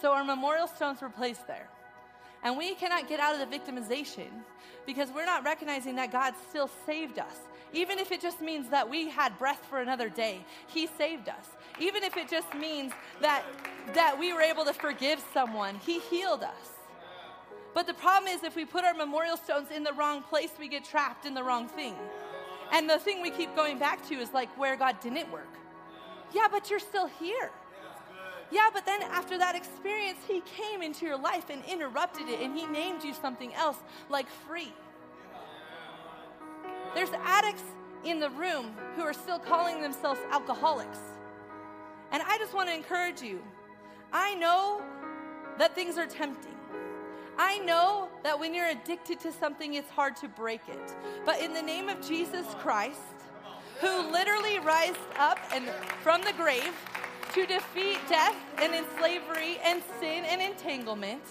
so 0.00 0.12
our 0.12 0.24
memorial 0.24 0.66
stones 0.66 1.00
were 1.00 1.08
placed 1.08 1.46
there. 1.46 1.68
And 2.44 2.58
we 2.58 2.74
cannot 2.74 3.08
get 3.08 3.20
out 3.20 3.34
of 3.34 3.40
the 3.40 3.58
victimization 3.58 4.28
because 4.86 5.08
we're 5.10 5.24
not 5.24 5.44
recognizing 5.44 5.96
that 5.96 6.12
God 6.12 6.34
still 6.50 6.70
saved 6.86 7.18
us. 7.18 7.38
Even 7.72 7.98
if 7.98 8.12
it 8.12 8.20
just 8.20 8.40
means 8.40 8.68
that 8.68 8.88
we 8.88 9.08
had 9.08 9.36
breath 9.38 9.64
for 9.68 9.80
another 9.80 10.08
day, 10.08 10.44
He 10.68 10.86
saved 10.86 11.28
us. 11.28 11.46
Even 11.80 12.04
if 12.04 12.16
it 12.16 12.28
just 12.28 12.54
means 12.54 12.92
that, 13.20 13.42
that 13.94 14.16
we 14.18 14.32
were 14.32 14.42
able 14.42 14.64
to 14.66 14.74
forgive 14.74 15.24
someone, 15.32 15.76
He 15.84 15.98
healed 15.98 16.42
us. 16.42 16.74
But 17.72 17.88
the 17.88 17.94
problem 17.94 18.32
is, 18.32 18.44
if 18.44 18.54
we 18.54 18.64
put 18.64 18.84
our 18.84 18.94
memorial 18.94 19.36
stones 19.36 19.70
in 19.74 19.82
the 19.82 19.92
wrong 19.92 20.22
place, 20.22 20.50
we 20.60 20.68
get 20.68 20.84
trapped 20.84 21.26
in 21.26 21.34
the 21.34 21.42
wrong 21.42 21.66
thing. 21.66 21.94
And 22.72 22.88
the 22.88 22.98
thing 22.98 23.22
we 23.22 23.30
keep 23.30 23.56
going 23.56 23.78
back 23.78 24.06
to 24.08 24.14
is 24.14 24.32
like 24.32 24.56
where 24.56 24.76
God 24.76 25.00
didn't 25.00 25.30
work. 25.32 25.48
Yeah, 26.32 26.46
but 26.50 26.70
you're 26.70 26.78
still 26.78 27.06
here. 27.06 27.50
Yeah, 28.50 28.68
but 28.72 28.86
then 28.86 29.02
after 29.02 29.38
that 29.38 29.56
experience, 29.56 30.18
He 30.26 30.42
came 30.42 30.82
into 30.82 31.06
your 31.06 31.18
life 31.18 31.50
and 31.50 31.62
interrupted 31.64 32.28
it, 32.28 32.40
and 32.40 32.56
He 32.56 32.66
named 32.66 33.02
you 33.02 33.14
something 33.14 33.54
else 33.54 33.78
like 34.08 34.28
free. 34.28 34.72
There's 36.94 37.10
addicts 37.24 37.64
in 38.04 38.20
the 38.20 38.30
room 38.30 38.74
who 38.94 39.02
are 39.02 39.12
still 39.12 39.38
calling 39.38 39.80
themselves 39.80 40.20
alcoholics. 40.30 40.98
And 42.12 42.22
I 42.22 42.38
just 42.38 42.54
want 42.54 42.68
to 42.68 42.74
encourage 42.74 43.22
you. 43.22 43.42
I 44.12 44.34
know 44.34 44.82
that 45.58 45.74
things 45.74 45.98
are 45.98 46.06
tempting. 46.06 46.52
I 47.36 47.58
know 47.58 48.08
that 48.22 48.38
when 48.38 48.54
you're 48.54 48.68
addicted 48.68 49.18
to 49.20 49.32
something, 49.32 49.74
it's 49.74 49.90
hard 49.90 50.14
to 50.16 50.28
break 50.28 50.60
it. 50.68 50.94
But 51.26 51.40
in 51.40 51.52
the 51.52 51.62
name 51.62 51.88
of 51.88 52.00
Jesus 52.06 52.46
Christ, 52.58 53.00
who 53.80 54.12
literally 54.12 54.60
rised 54.60 55.00
up 55.18 55.38
and 55.52 55.68
from 56.02 56.22
the 56.22 56.32
grave 56.34 56.72
to 57.34 57.46
defeat 57.46 57.98
death 58.08 58.36
and 58.58 58.72
in 58.72 58.84
slavery 58.96 59.58
and 59.64 59.82
sin 59.98 60.24
and 60.24 60.40
entanglement. 60.40 61.22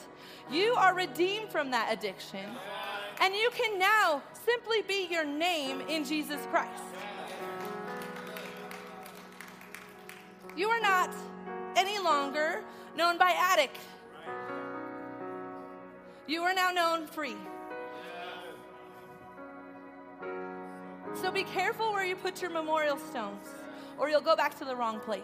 You 0.52 0.74
are 0.74 0.94
redeemed 0.94 1.50
from 1.50 1.72
that 1.72 1.94
addiction. 1.94 2.46
And 3.22 3.34
you 3.34 3.50
can 3.56 3.80
now 3.80 4.22
simply 4.46 4.82
be 4.82 5.08
your 5.10 5.24
name 5.24 5.80
in 5.88 6.04
Jesus 6.04 6.42
Christ. 6.52 6.84
You 10.58 10.70
are 10.70 10.82
not 10.82 11.10
any 11.78 12.00
longer 12.00 12.64
known 12.98 13.18
by 13.18 13.34
addict. 13.36 13.80
You 16.28 16.42
are 16.44 16.54
now 16.54 16.72
known 16.72 17.08
free. 17.08 17.38
So 21.16 21.32
be 21.32 21.44
careful 21.44 21.94
where 21.94 22.06
you 22.06 22.18
put 22.18 22.42
your 22.42 22.52
memorial 22.52 22.98
stones, 22.98 23.48
or 23.98 24.10
you'll 24.10 24.22
go 24.22 24.36
back 24.36 24.58
to 24.60 24.66
the 24.66 24.76
wrong 24.76 25.00
place. 25.00 25.22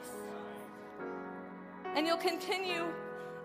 And 1.95 2.05
you'll 2.05 2.17
continue 2.17 2.85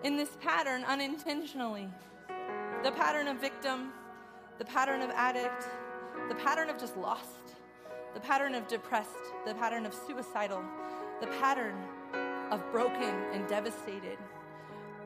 in 0.03 0.15
this 0.15 0.37
pattern 0.41 0.83
unintentionally 0.85 1.89
the 2.83 2.91
pattern 2.91 3.27
of 3.27 3.41
victim, 3.41 3.91
the 4.59 4.65
pattern 4.65 5.01
of 5.01 5.09
addict, 5.09 5.67
the 6.29 6.35
pattern 6.35 6.69
of 6.69 6.77
just 6.77 6.95
lost, 6.97 7.55
the 8.13 8.19
pattern 8.19 8.53
of 8.53 8.67
depressed, 8.67 9.09
the 9.45 9.55
pattern 9.55 9.85
of 9.85 9.93
suicidal, 9.93 10.63
the 11.19 11.27
pattern 11.39 11.75
of 12.51 12.61
broken 12.71 13.15
and 13.33 13.47
devastated. 13.47 14.19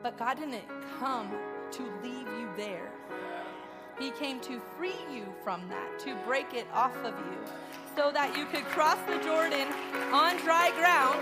But 0.02 0.18
God 0.18 0.38
didn't 0.38 0.68
come 0.98 1.30
to 1.72 1.82
leave 2.02 2.26
you 2.38 2.48
there. 2.56 2.92
He 3.98 4.10
came 4.10 4.40
to 4.40 4.60
free 4.76 5.00
you 5.10 5.32
from 5.42 5.66
that, 5.70 5.98
to 6.00 6.14
break 6.26 6.52
it 6.52 6.66
off 6.72 6.96
of 6.96 7.14
you, 7.18 7.38
so 7.96 8.10
that 8.12 8.36
you 8.36 8.44
could 8.46 8.64
cross 8.66 8.98
the 9.06 9.18
Jordan 9.24 9.68
on 10.12 10.36
dry 10.38 10.70
ground 10.76 11.20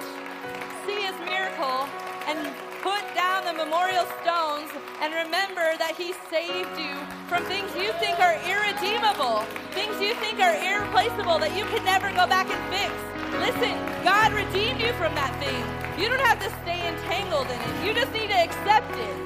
see 0.88 1.02
his 1.02 1.14
miracle 1.26 1.86
and 2.28 2.36
put 2.84 3.00
down 3.16 3.42
the 3.48 3.56
memorial 3.56 4.04
stones 4.20 4.68
and 5.00 5.16
remember 5.16 5.72
that 5.80 5.96
he 5.96 6.12
saved 6.28 6.76
you 6.76 6.92
from 7.24 7.40
things 7.48 7.72
you 7.72 7.88
think 7.96 8.20
are 8.20 8.36
irredeemable, 8.44 9.48
things 9.72 9.96
you 9.96 10.12
think 10.20 10.36
are 10.36 10.52
irreplaceable 10.60 11.40
that 11.40 11.56
you 11.56 11.64
can 11.72 11.80
never 11.88 12.12
go 12.12 12.28
back 12.28 12.44
and 12.52 12.60
fix. 12.68 12.92
Listen, 13.40 13.72
God 14.04 14.36
redeemed 14.36 14.76
you 14.76 14.92
from 15.00 15.16
that 15.16 15.32
thing. 15.40 15.56
You 15.96 16.12
don't 16.12 16.20
have 16.20 16.38
to 16.44 16.52
stay 16.60 16.76
entangled 16.84 17.48
in 17.48 17.56
it. 17.56 17.74
You 17.80 17.96
just 17.96 18.12
need 18.12 18.28
to 18.28 18.38
accept 18.38 18.92
it. 18.92 19.16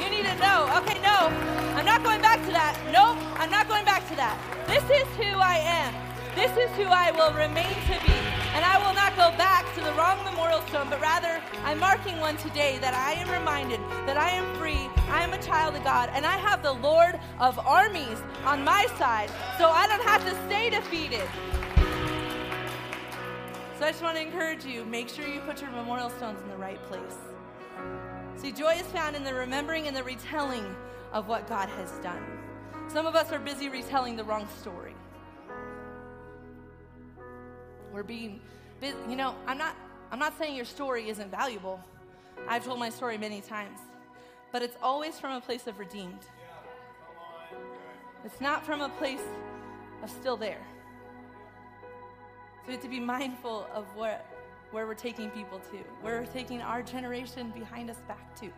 You 0.00 0.08
need 0.08 0.24
to 0.24 0.36
know, 0.40 0.72
okay, 0.80 0.96
no, 1.04 1.28
I'm 1.76 1.84
not 1.84 2.02
going 2.02 2.24
back 2.24 2.40
to 2.48 2.52
that. 2.56 2.72
Nope, 2.88 3.20
I'm 3.36 3.52
not 3.52 3.68
going 3.68 3.84
back 3.84 4.08
to 4.08 4.16
that. 4.16 4.40
This 4.66 4.84
is 4.88 5.06
who 5.20 5.36
I 5.36 5.60
am. 5.60 5.92
This 6.32 6.52
is 6.56 6.70
who 6.80 6.88
I 6.88 7.12
will 7.12 7.36
remain 7.36 7.76
to 7.92 7.96
be. 8.08 8.37
And 8.58 8.64
I 8.64 8.76
will 8.84 8.92
not 8.92 9.14
go 9.14 9.30
back 9.38 9.72
to 9.76 9.80
the 9.80 9.92
wrong 9.92 10.18
memorial 10.24 10.62
stone, 10.62 10.90
but 10.90 11.00
rather 11.00 11.40
I'm 11.62 11.78
marking 11.78 12.18
one 12.18 12.36
today 12.38 12.76
that 12.80 12.92
I 12.92 13.12
am 13.12 13.30
reminded 13.30 13.78
that 14.04 14.16
I 14.16 14.30
am 14.30 14.52
free, 14.56 14.90
I 15.08 15.22
am 15.22 15.32
a 15.32 15.40
child 15.40 15.76
of 15.76 15.84
God, 15.84 16.10
and 16.12 16.26
I 16.26 16.36
have 16.38 16.64
the 16.64 16.72
Lord 16.72 17.20
of 17.38 17.56
armies 17.60 18.20
on 18.44 18.64
my 18.64 18.86
side, 18.98 19.30
so 19.58 19.68
I 19.68 19.86
don't 19.86 20.02
have 20.02 20.24
to 20.24 20.34
stay 20.46 20.70
defeated. 20.70 21.22
So 23.78 23.84
I 23.84 23.92
just 23.92 24.02
want 24.02 24.16
to 24.16 24.22
encourage 24.22 24.64
you 24.64 24.84
make 24.84 25.08
sure 25.08 25.24
you 25.24 25.38
put 25.42 25.60
your 25.60 25.70
memorial 25.70 26.10
stones 26.10 26.42
in 26.42 26.48
the 26.48 26.56
right 26.56 26.82
place. 26.88 27.14
See, 28.34 28.50
joy 28.50 28.74
is 28.74 28.86
found 28.88 29.14
in 29.14 29.22
the 29.22 29.34
remembering 29.34 29.86
and 29.86 29.96
the 29.96 30.02
retelling 30.02 30.74
of 31.12 31.28
what 31.28 31.46
God 31.46 31.68
has 31.68 31.92
done. 32.00 32.24
Some 32.88 33.06
of 33.06 33.14
us 33.14 33.30
are 33.30 33.38
busy 33.38 33.68
retelling 33.68 34.16
the 34.16 34.24
wrong 34.24 34.48
story. 34.60 34.87
We're 37.92 38.02
being, 38.02 38.40
you 38.82 39.16
know, 39.16 39.34
I'm 39.46 39.58
not, 39.58 39.74
I'm 40.10 40.18
not 40.18 40.38
saying 40.38 40.56
your 40.56 40.64
story 40.64 41.08
isn't 41.08 41.30
valuable. 41.30 41.80
I've 42.46 42.64
told 42.64 42.78
my 42.78 42.90
story 42.90 43.18
many 43.18 43.40
times, 43.40 43.78
but 44.52 44.62
it's 44.62 44.76
always 44.82 45.18
from 45.18 45.32
a 45.32 45.40
place 45.40 45.66
of 45.66 45.78
redeemed. 45.78 46.26
It's 48.24 48.40
not 48.40 48.64
from 48.64 48.80
a 48.80 48.88
place 48.88 49.22
of 50.02 50.10
still 50.10 50.36
there. 50.36 50.64
So 52.62 52.68
we 52.68 52.72
have 52.74 52.82
to 52.82 52.88
be 52.88 53.00
mindful 53.00 53.66
of 53.72 53.86
what, 53.94 54.26
where 54.70 54.86
we're 54.86 54.94
taking 54.94 55.30
people 55.30 55.58
to, 55.70 55.78
where 56.02 56.20
we're 56.20 56.26
taking 56.26 56.60
our 56.60 56.82
generation 56.82 57.50
behind 57.50 57.90
us 57.90 57.98
back 58.06 58.34
to. 58.40 58.50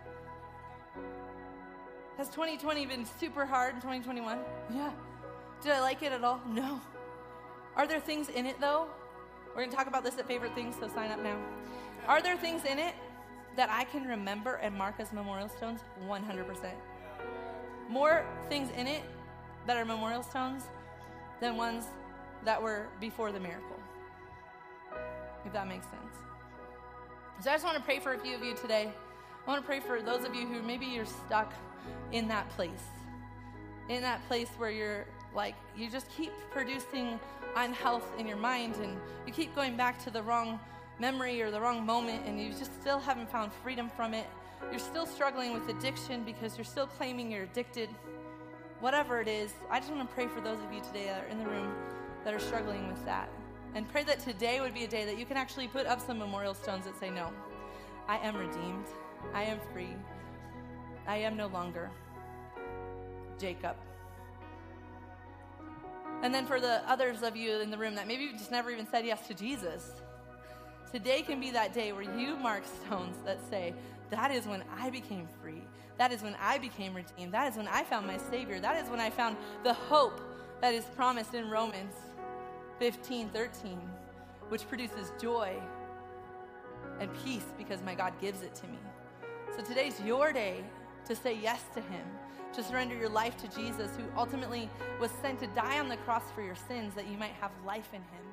Has 2.16 2.28
2020 2.28 2.86
been 2.86 3.06
super 3.18 3.46
hard 3.46 3.74
in 3.76 3.80
2021? 3.80 4.38
Yeah. 4.74 4.90
Did 5.62 5.72
I 5.72 5.80
like 5.80 6.02
it 6.02 6.12
at 6.12 6.22
all? 6.24 6.40
No. 6.48 6.80
Are 7.76 7.86
there 7.86 8.00
things 8.00 8.28
in 8.28 8.46
it 8.46 8.60
though 8.60 8.88
we're 9.54 9.62
going 9.62 9.70
to 9.70 9.76
talk 9.76 9.86
about 9.86 10.04
this 10.04 10.18
at 10.18 10.26
Favorite 10.26 10.54
Things, 10.54 10.76
so 10.78 10.88
sign 10.88 11.10
up 11.10 11.22
now. 11.22 11.36
Are 12.06 12.22
there 12.22 12.36
things 12.36 12.64
in 12.64 12.78
it 12.78 12.94
that 13.56 13.68
I 13.70 13.84
can 13.84 14.06
remember 14.06 14.54
and 14.54 14.76
mark 14.76 14.94
as 14.98 15.12
memorial 15.12 15.48
stones? 15.48 15.80
100%. 16.06 16.72
More 17.88 18.24
things 18.48 18.70
in 18.76 18.86
it 18.86 19.02
that 19.66 19.76
are 19.76 19.84
memorial 19.84 20.22
stones 20.22 20.62
than 21.40 21.56
ones 21.56 21.86
that 22.44 22.62
were 22.62 22.86
before 23.00 23.32
the 23.32 23.40
miracle. 23.40 23.76
If 25.44 25.52
that 25.52 25.66
makes 25.66 25.86
sense. 25.86 26.16
So 27.42 27.50
I 27.50 27.54
just 27.54 27.64
want 27.64 27.76
to 27.76 27.82
pray 27.82 27.98
for 27.98 28.14
a 28.14 28.18
few 28.18 28.36
of 28.36 28.44
you 28.44 28.54
today. 28.54 28.92
I 29.46 29.50
want 29.50 29.62
to 29.62 29.66
pray 29.66 29.80
for 29.80 30.00
those 30.00 30.24
of 30.24 30.34
you 30.34 30.46
who 30.46 30.62
maybe 30.62 30.86
you're 30.86 31.06
stuck 31.06 31.52
in 32.12 32.28
that 32.28 32.48
place. 32.50 32.70
In 33.88 34.02
that 34.02 34.26
place 34.28 34.48
where 34.58 34.70
you're 34.70 35.06
like, 35.34 35.54
you 35.76 35.88
just 35.88 36.08
keep 36.16 36.32
producing 36.50 37.18
unhealth 37.56 38.06
in 38.18 38.26
your 38.26 38.36
mind 38.36 38.76
and 38.76 38.96
you 39.26 39.32
keep 39.32 39.54
going 39.54 39.76
back 39.76 40.02
to 40.04 40.10
the 40.10 40.22
wrong 40.22 40.58
memory 40.98 41.40
or 41.42 41.50
the 41.50 41.60
wrong 41.60 41.84
moment 41.84 42.22
and 42.26 42.40
you 42.40 42.50
just 42.50 42.80
still 42.80 42.98
haven't 42.98 43.30
found 43.30 43.52
freedom 43.52 43.90
from 43.96 44.14
it. 44.14 44.26
You're 44.70 44.78
still 44.78 45.06
struggling 45.06 45.52
with 45.52 45.68
addiction 45.68 46.22
because 46.24 46.56
you're 46.56 46.64
still 46.64 46.86
claiming 46.86 47.30
you're 47.30 47.44
addicted. 47.44 47.88
Whatever 48.80 49.20
it 49.20 49.28
is, 49.28 49.52
I 49.70 49.80
just 49.80 49.90
want 49.92 50.08
to 50.08 50.14
pray 50.14 50.26
for 50.26 50.40
those 50.40 50.58
of 50.60 50.72
you 50.72 50.80
today 50.80 51.06
that 51.06 51.24
are 51.24 51.28
in 51.28 51.38
the 51.38 51.46
room 51.46 51.74
that 52.24 52.34
are 52.34 52.38
struggling 52.38 52.88
with 52.88 53.04
that. 53.04 53.28
And 53.74 53.88
pray 53.90 54.04
that 54.04 54.20
today 54.20 54.60
would 54.60 54.74
be 54.74 54.84
a 54.84 54.88
day 54.88 55.04
that 55.04 55.18
you 55.18 55.24
can 55.24 55.36
actually 55.36 55.68
put 55.68 55.86
up 55.86 56.00
some 56.00 56.18
memorial 56.18 56.54
stones 56.54 56.84
that 56.86 56.98
say, 56.98 57.08
No, 57.10 57.30
I 58.08 58.18
am 58.18 58.36
redeemed. 58.36 58.86
I 59.32 59.44
am 59.44 59.60
free. 59.72 59.94
I 61.06 61.18
am 61.18 61.36
no 61.36 61.46
longer 61.48 61.90
Jacob. 63.38 63.76
And 66.22 66.34
then 66.34 66.46
for 66.46 66.60
the 66.60 66.82
others 66.90 67.22
of 67.22 67.36
you 67.36 67.60
in 67.60 67.70
the 67.70 67.78
room 67.78 67.94
that 67.94 68.06
maybe 68.06 68.24
you 68.24 68.32
just 68.32 68.50
never 68.50 68.70
even 68.70 68.86
said 68.86 69.06
yes 69.06 69.26
to 69.28 69.34
Jesus, 69.34 69.92
today 70.92 71.22
can 71.22 71.40
be 71.40 71.50
that 71.50 71.72
day 71.72 71.92
where 71.92 72.02
you 72.02 72.36
mark 72.36 72.64
stones 72.86 73.16
that 73.24 73.38
say, 73.48 73.74
That 74.10 74.30
is 74.30 74.46
when 74.46 74.62
I 74.78 74.90
became 74.90 75.26
free. 75.42 75.62
That 75.98 76.12
is 76.12 76.22
when 76.22 76.36
I 76.40 76.58
became 76.58 76.94
redeemed. 76.94 77.32
That 77.32 77.50
is 77.50 77.56
when 77.56 77.68
I 77.68 77.84
found 77.84 78.06
my 78.06 78.18
Savior. 78.30 78.60
That 78.60 78.82
is 78.82 78.90
when 78.90 79.00
I 79.00 79.10
found 79.10 79.36
the 79.64 79.74
hope 79.74 80.20
that 80.60 80.74
is 80.74 80.84
promised 80.96 81.34
in 81.34 81.48
Romans 81.50 81.94
15 82.78 83.28
13, 83.30 83.78
which 84.48 84.68
produces 84.68 85.12
joy 85.20 85.54
and 87.00 87.10
peace 87.24 87.44
because 87.56 87.82
my 87.82 87.94
God 87.94 88.12
gives 88.20 88.42
it 88.42 88.54
to 88.56 88.66
me. 88.66 88.78
So 89.56 89.62
today's 89.62 90.00
your 90.00 90.32
day 90.32 90.64
to 91.06 91.16
say 91.16 91.38
yes 91.40 91.60
to 91.74 91.80
Him 91.80 92.04
to 92.52 92.62
surrender 92.62 92.94
your 92.96 93.08
life 93.08 93.36
to 93.38 93.48
Jesus, 93.48 93.90
who 93.96 94.04
ultimately 94.16 94.68
was 95.00 95.10
sent 95.22 95.38
to 95.40 95.46
die 95.48 95.78
on 95.78 95.88
the 95.88 95.96
cross 95.98 96.30
for 96.34 96.42
your 96.42 96.56
sins 96.56 96.94
that 96.94 97.06
you 97.06 97.16
might 97.16 97.32
have 97.40 97.50
life 97.64 97.88
in 97.92 98.00
him. 98.00 98.29